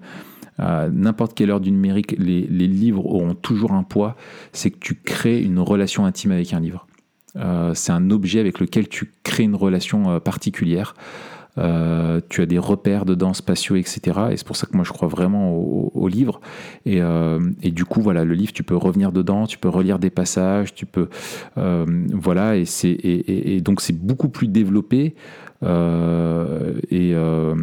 [0.57, 4.15] à n'importe quelle heure du numérique, les, livres auront toujours un poids,
[4.53, 6.87] c'est que tu crées une relation intime avec un livre.
[7.35, 10.95] Euh, c'est un objet avec lequel tu crées une relation euh, particulière.
[11.57, 14.01] Euh, tu as des repères dedans spatiaux, etc.
[14.31, 16.41] Et c'est pour ça que moi je crois vraiment au, livre.
[16.85, 17.01] Et,
[17.71, 20.85] du coup, voilà, le livre, tu peux revenir dedans, tu peux relire des passages, tu
[20.85, 21.07] peux,
[21.55, 25.15] voilà, et c'est et, donc c'est beaucoup plus développé.
[25.66, 27.55] Euh, euh,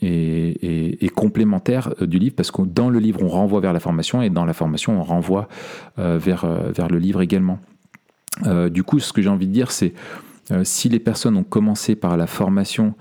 [0.00, 3.80] et, et, complémentaire euh, du livre, parce que dans le livre, on renvoie vers la
[3.80, 5.48] formation, et dans la formation, on renvoie
[5.96, 7.58] vers, vers le livre également.
[8.70, 9.94] du coup, ce que j'ai envie de dire, c'est
[10.62, 12.94] si les personnes ont commencé par la formation,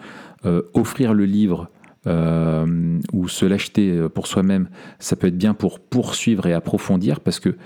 [0.73, 1.69] offrir le livre
[2.07, 7.19] euh, ou se l'acheter euh, pour soi-même, ça peut être bien pour poursuivre et approfondir
[7.19, 7.57] parce que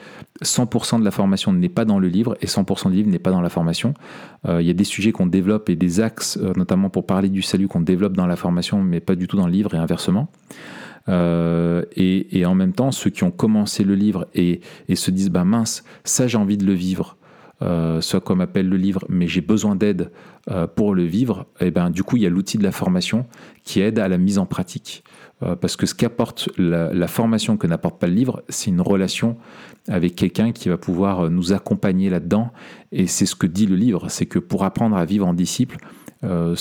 [0.43, 3.29] 100% de la formation n'est pas dans le livre et 100% du livre n'est pas
[3.29, 3.93] dans la formation.
[4.47, 7.43] Euh, il y a des sujets qu'on développe et des axes, notamment pour parler du
[7.43, 10.27] salut, qu'on développe dans la formation mais pas du tout dans le livre et inversement.
[11.07, 14.61] et, en même temps, ceux qui ont commencé le livre et,
[14.95, 17.17] se disent bah mince, ça j'ai envie de le vivre,
[17.61, 20.11] euh, soit comme appelle le livre, mais j'ai besoin d'aide
[20.49, 22.71] euh, pour le vivre, et eh ben, du coup, il y a l'outil de la
[22.71, 23.25] formation
[23.63, 25.03] qui aide à la mise en pratique.
[25.43, 29.37] Euh, parce que ce qu'apporte la, formation que n'apporte pas le livre, c'est une relation
[29.87, 32.51] avec quelqu'un qui va pouvoir nous accompagner là-dedans.
[32.91, 35.77] Et c'est ce que dit le livre, c'est que pour apprendre à vivre en disciple,
[36.23, 36.55] euh,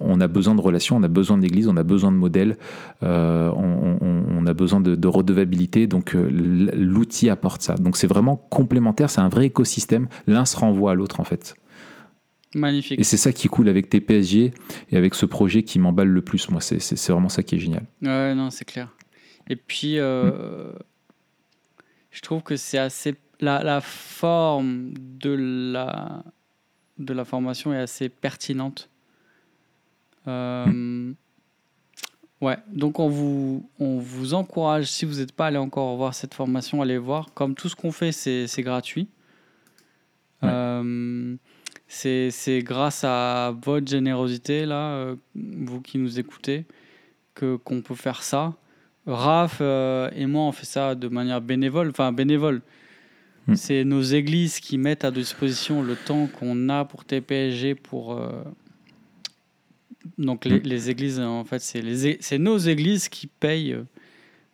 [0.00, 2.56] on, a besoin de relations, on a besoin d'église, on a besoin de modèles,
[3.02, 5.86] euh, on, a besoin de, redevabilité.
[5.86, 7.74] Donc euh, l'outil apporte ça.
[7.74, 10.08] Donc c'est vraiment complémentaire, c'est un vrai écosystème.
[10.26, 11.54] L'un se renvoie à l'autre en fait.
[12.54, 12.98] Magnifique.
[12.98, 14.52] Et c'est ça qui coule avec TPSG
[14.90, 16.50] et avec ce projet qui m'emballe le plus.
[16.50, 17.84] Moi, c'est- vraiment ça qui est génial.
[18.02, 18.88] Ouais, non, c'est clair.
[19.48, 20.72] Et puis, euh,
[22.10, 23.14] je trouve que c'est assez.
[23.40, 25.30] La, la forme de
[25.72, 26.24] la,
[27.00, 28.88] de la formation est assez pertinente.
[30.28, 31.12] Euh,
[32.40, 36.34] ouais, donc on vous, on vous encourage, si vous n'êtes pas allé encore voir cette
[36.34, 37.32] formation, allez voir.
[37.34, 39.08] Comme tout ce qu'on fait, c'est gratuit.
[40.42, 40.50] Ouais.
[40.52, 41.36] Euh,
[41.88, 46.64] c'est grâce à votre générosité, là, euh, vous qui nous écoutez,
[47.34, 48.54] que qu'on peut faire ça.
[49.06, 51.88] Raph et moi, on fait ça de manière bénévole.
[51.88, 52.60] Enfin, bénévole.
[53.46, 53.54] Hmm.
[53.54, 58.12] C'est nos églises qui mettent à disposition le temps qu'on a pour TPSG pour.
[58.12, 58.42] euh,
[60.18, 60.62] Donc, les, Hmm.
[60.64, 63.84] les églises, en fait, c'est les é- c'est nos églises qui payent euh,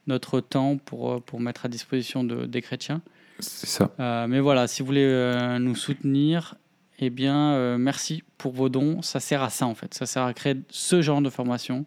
[0.06, 3.00] notre temps pour, euh, pour mettre à disposition de- des chrétiens.
[3.40, 3.92] C'est ça.
[4.00, 6.54] Euh, mais voilà, si vous voulez euh, nous soutenir,
[6.98, 9.02] eh bien, euh, merci pour vos dons.
[9.02, 9.92] Ça sert à ça, en fait.
[9.94, 11.84] Ça sert à créer ce genre de formation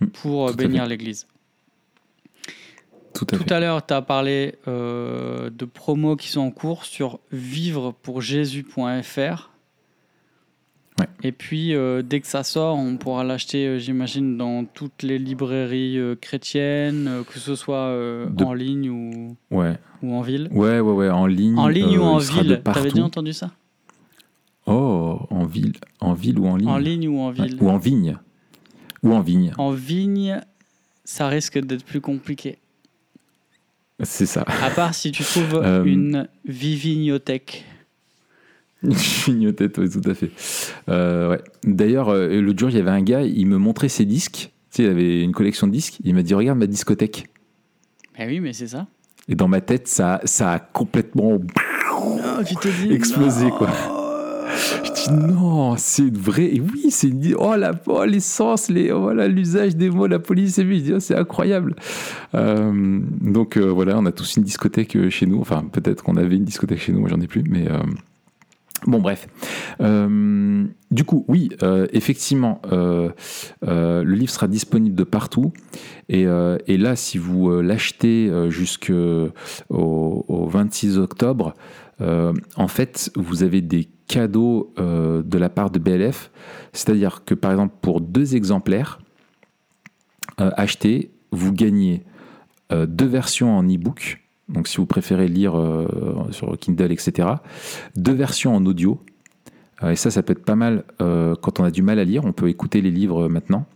[0.00, 1.26] Mm, pour bénir l'Église.
[3.14, 9.50] Tout à l'heure, tu as parlé euh, de promos qui sont en cours sur vivrepourjésus.fr.
[11.00, 11.08] Ouais.
[11.24, 15.18] Et puis, euh, dès que ça sort, on pourra l'acheter, euh, j'imagine, dans toutes les
[15.18, 17.88] librairies euh, chrétiennes, que ce soit
[18.30, 19.76] De- en ligne ou, Ouais.
[20.02, 20.48] ou en ville.
[20.52, 21.58] Ouais, ouais, ouais, en ligne.
[21.58, 23.50] En ligne ou en ville T'avais déjà entendu ça?
[24.66, 27.68] Oh, en ville, en ville ou en ligne En ligne ou en Ouais, ville Ou
[27.70, 28.16] en vigne.
[29.02, 29.52] Ou en vigne.
[29.58, 30.40] En vigne,
[31.04, 32.58] ça risque d'être plus compliqué.
[34.02, 34.44] C'est ça.
[34.62, 37.64] À part si tu trouves Euh, une vivignothèque.
[38.82, 40.30] Une vignotette, oui, tout à fait.
[40.90, 41.40] Euh, ouais.
[41.64, 44.50] D'ailleurs, euh, l'autre jour, il y avait un gars, il me montrait ses disques.
[44.70, 45.98] Tu sais, il avait une collection de disques.
[46.04, 47.28] Il m'a dit Regarde ma discothèque.
[48.18, 48.86] Eh oui, mais c'est ça.
[49.26, 52.92] Et dans ma tête, ça, ça a complètement dis.
[52.92, 53.70] explosé, quoi.
[54.84, 56.44] Je dis non, c'est vrai.
[56.54, 60.18] Et oui, c'est une- oh la oh, l'essence, les oh, voilà l'usage des mots, la
[60.18, 60.60] police
[61.00, 61.74] c'est incroyable.
[62.34, 65.40] Euh, donc euh, voilà, on a tous une discothèque euh, chez nous.
[65.40, 67.66] Enfin peut-être qu'on avait une discothèque chez nous, moi j'en ai plus, mais
[68.86, 69.28] bon bref.
[70.90, 71.50] Du coup, oui,
[71.92, 75.52] effectivement, le livre sera disponible de partout.
[76.08, 79.30] Et, là, si vous l'achetez jusqu'au
[79.70, 81.54] au 26 octobre,
[82.00, 86.30] euh, en fait, vous avez des cadeaux euh, de la part de BLF.
[86.72, 88.98] C'est-à-dire que, par exemple, pour deux exemplaires
[90.40, 92.02] euh, achetés, vous gagnez
[92.70, 94.24] deux versions en e-book.
[94.48, 95.54] Donc, si vous préférez lire
[96.32, 97.28] sur Kindle, etc.
[97.94, 99.00] Deux versions en audio.
[99.86, 102.24] Et ça, ça peut être pas mal quand on a du mal à lire.
[102.24, 103.66] On peut écouter les livres maintenant.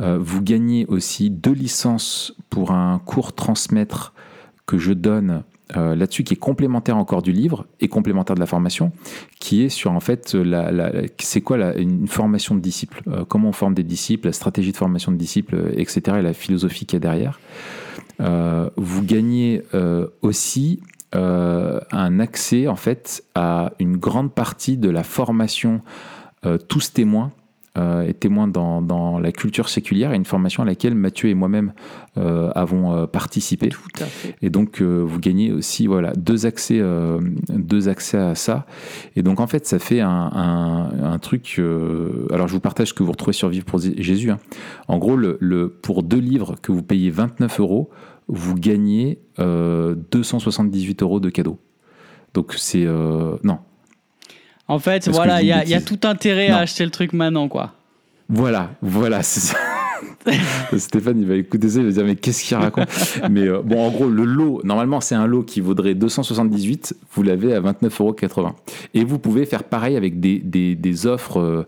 [0.00, 4.12] Vous gagnez aussi deux licences pour un cours transmettre
[4.66, 5.44] que je donne
[5.76, 8.92] euh, là-dessus, qui est complémentaire encore du livre et complémentaire de la formation,
[9.40, 13.48] qui est sur en fait, la, la- c'est quoi une formation de disciples, euh, comment
[13.48, 16.86] on forme des disciples, la stratégie de formation de disciples, euh, etc., et la philosophie
[16.86, 17.40] qu'il y a derrière.
[18.20, 20.80] Euh, vous gagnez euh, aussi
[21.14, 25.80] euh, un accès en fait à une grande partie de la formation
[26.44, 27.32] euh, tous témoins
[27.76, 31.34] euh, et témoins dans, dans la culture séculière, et une formation à laquelle Mathieu et
[31.34, 31.72] moi-même
[32.16, 33.68] euh, avons euh, participé.
[33.68, 34.34] Tout à fait.
[34.42, 36.80] Et donc, euh, vous gagnez aussi voilà, deux, accès,
[37.50, 38.66] deux accès à ça.
[39.16, 41.60] Et donc, en fait, ça fait un, un, un truc.
[42.32, 44.30] alors, je vous partage ce que vous retrouvez sur Vivre pour Jésus.
[44.30, 44.38] hein.
[44.88, 47.90] En gros, le, le- pour deux livres que vous payez 29 euros,
[48.28, 51.58] vous gagnez euh, 278 euros de cadeaux.
[52.34, 52.84] Donc, c'est.
[53.44, 53.58] non.
[54.68, 56.56] En fait, voilà, il y, a- y tout intérêt Non.
[56.56, 57.72] à acheter le truc maintenant, quoi.
[58.28, 59.56] Voilà, voilà, c'est ça.
[60.76, 62.88] Stéphane, il va écouter ça, il va dire mais qu'est-ce qu'il raconte?
[63.30, 67.22] Mais euh, bon, en gros, le lot, normalement, c'est un lot qui vaudrait 278, vous
[67.22, 68.50] l'avez à 29,80 euros.
[68.94, 71.66] Et vous pouvez faire pareil avec des, des, des offres euh,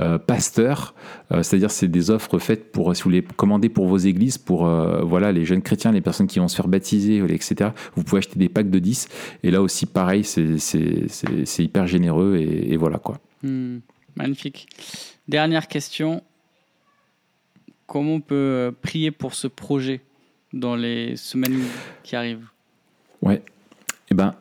[0.00, 0.94] euh, pasteurs,
[1.32, 4.68] euh, c'est-à-dire c'est des offres faites pour, si vous les commandez pour vos églises, pour
[5.04, 7.70] voilà, les jeunes chrétiens, les personnes qui vont se faire baptiser, etc.
[7.94, 9.08] Vous pouvez acheter des packs de 10.
[9.42, 13.18] Et là aussi, pareil, c'est hyper généreux et, et voilà quoi.
[13.42, 13.78] Hmm,
[14.16, 14.68] magnifique.
[15.28, 16.22] Dernière question.
[17.86, 20.00] Comment on peut euh, prier pour ce projet
[20.54, 21.62] dans les semaines
[22.02, 22.48] qui arrivent?
[23.20, 23.42] Ouais.
[24.10, 24.34] Eh ben,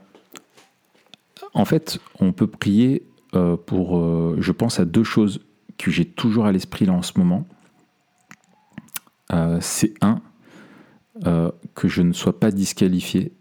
[1.54, 3.04] en fait, on peut prier
[3.36, 3.98] euh, pour.
[3.98, 5.42] euh, je pense à deux choses
[5.78, 7.46] que j'ai toujours à l'esprit là en ce moment.
[9.60, 10.22] C'est un,
[11.76, 13.34] que je ne sois pas disqualifié.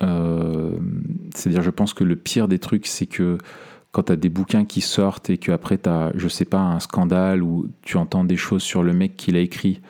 [0.00, 3.38] C'est-à-dire, je pense que le pire des trucs, c'est que
[3.94, 6.80] quand tu as des bouquins qui sortent et qu'après tu as, je sais pas, un
[6.80, 9.80] scandale ou tu entends des choses sur le mec qui l'a écrit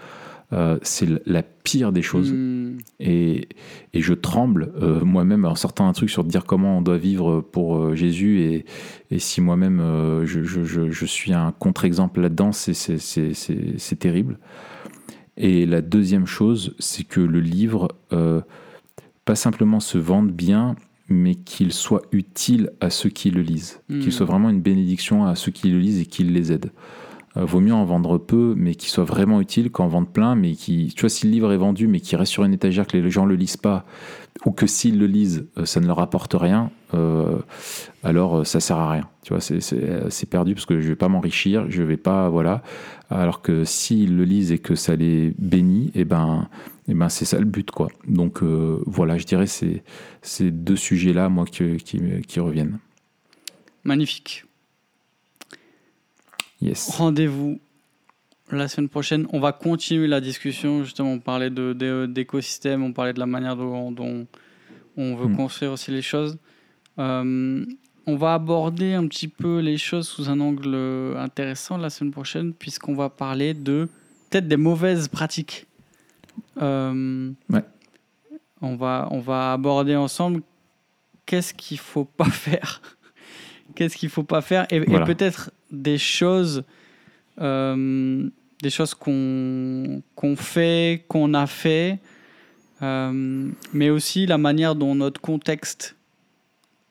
[0.53, 2.31] euh, c'est la pire des choses.
[2.31, 2.77] Hmm.
[3.01, 3.49] Et,
[3.95, 7.41] et je tremble euh, moi-même en sortant un truc sur dire comment on doit vivre
[7.41, 8.41] pour euh, Jésus.
[8.43, 8.67] Et,
[9.11, 9.81] et si moi-même
[10.25, 14.39] je, je- je- je suis un contre-exemple là-dedans, c'est- terrible.
[15.39, 17.89] Et la deuxième chose, c'est que le livre,
[19.25, 20.77] pas simplement se vende bien,
[21.15, 23.81] mais qu'il soit utile à ceux qui le lisent.
[23.89, 24.01] Mm.
[24.01, 26.73] Qu'il soit vraiment une bénédiction à ceux qui le lisent et qui les aident.
[27.37, 30.53] Euh, vaut mieux en vendre peu, mais qu'il soit vraiment utile qu'en vendre plein, mais
[30.53, 32.97] qui, tu vois, si le livre est vendu, mais qu'il reste sur une étagère, que
[32.97, 33.85] les gens le lisent pas,
[34.47, 37.39] ou que s'ils le lisent, euh, ça ne leur apporte rien, euh,
[38.05, 39.09] alors ça sert à rien.
[39.23, 42.63] Tu vois, c'est- perdu parce que je vais pas m'enrichir, je vais pas, voilà.
[43.11, 46.49] Alors que s'ils le lisent et que ça les bénit, et ben,
[46.89, 47.89] et ben c'est ça le but, quoi.
[48.07, 49.83] Donc euh, voilà, je dirais c'est
[50.23, 52.79] ces deux sujets-là, moi, qui, qui, me- qui reviennent.
[53.85, 54.45] Magnifique.
[56.61, 56.91] Yes.
[56.97, 57.61] Rendez-vous
[58.51, 59.27] la semaine prochaine.
[59.33, 60.85] On va continuer la discussion.
[60.85, 64.27] Justement, on parlait de- de- d'écosystème, on parlait de la manière dont, dont
[64.97, 65.37] on veut Mm.
[65.37, 66.39] construire aussi les choses.
[66.99, 67.65] Euh,
[68.07, 70.75] on va aborder un petit peu les choses sous un angle
[71.17, 73.89] intéressant la semaine prochaine, puisqu'on va parler de
[74.31, 75.67] peut-être des mauvaises pratiques.
[76.61, 77.63] Euh, Ouais.
[78.63, 80.43] on, va, on va aborder ensemble
[81.27, 82.81] qu'est-ce qu'il faut pas faire.
[83.75, 86.63] qu'est-ce qu'il faut pas faire et, peut-être des choses
[87.41, 88.29] euh,
[88.63, 90.03] des choses qu'on
[90.37, 91.99] fait qu'on a fait
[92.83, 95.97] euh, mais aussi la manière dont notre contexte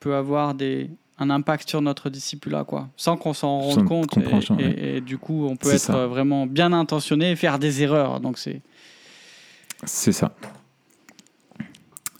[0.00, 4.26] peut avoir des un impact sur notre discipulat quoi sans qu'on s'en rende compte et,
[4.26, 4.40] ouais.
[4.58, 6.06] et- et du coup on peut être ça.
[6.06, 8.60] vraiment bien intentionné et faire des erreurs donc c'est
[9.86, 10.34] C'est ça.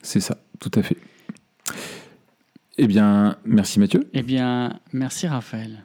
[0.03, 0.97] C'est ça, tout à fait.
[2.77, 4.09] Eh bien, merci Mathieu.
[4.13, 5.85] eh bien merci Raphaël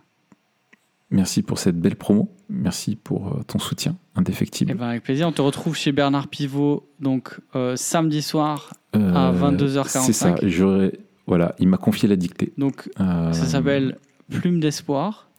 [1.11, 2.35] Merci pour cette belle promo.
[2.49, 4.71] Merci pour euh, ton soutien indéfectible.
[4.71, 9.13] Eh ben, avec plaisir on te retrouve chez Bernard Pivot donc euh, samedi soir Euh,
[9.13, 9.99] à 22h45.
[10.01, 10.35] C'est ça.
[10.43, 10.93] J'aurais.
[11.27, 12.53] Voilà, il m'a confié la dictée.
[12.57, 13.97] donc Euh, ça s'appelle
[14.29, 15.29] Plume d'espoir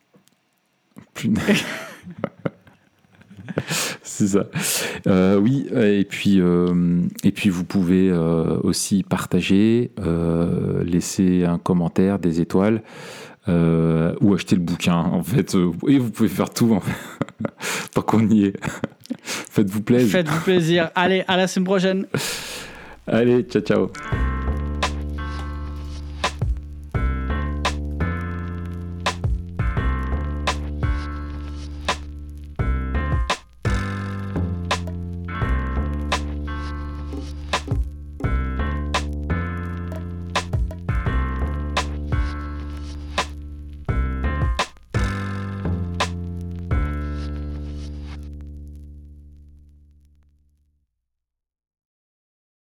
[1.15, 1.31] plus-
[4.03, 4.47] C'est ça.
[5.07, 9.91] Euh, oui, et puis, euh, et puis vous pouvez euh, aussi partager,
[10.85, 12.83] laisser un commentaire, des étoiles,
[13.49, 15.55] ou acheter le bouquin, en fait.
[15.89, 16.93] Et vous pouvez faire tout, en fait.
[17.95, 18.57] tant qu'on y est.
[19.23, 20.11] Faites-vous plaisir.
[20.11, 22.07] faites-vous plaisir allez à la semaine prochaine
[23.07, 23.91] Allez, ciao, ciao.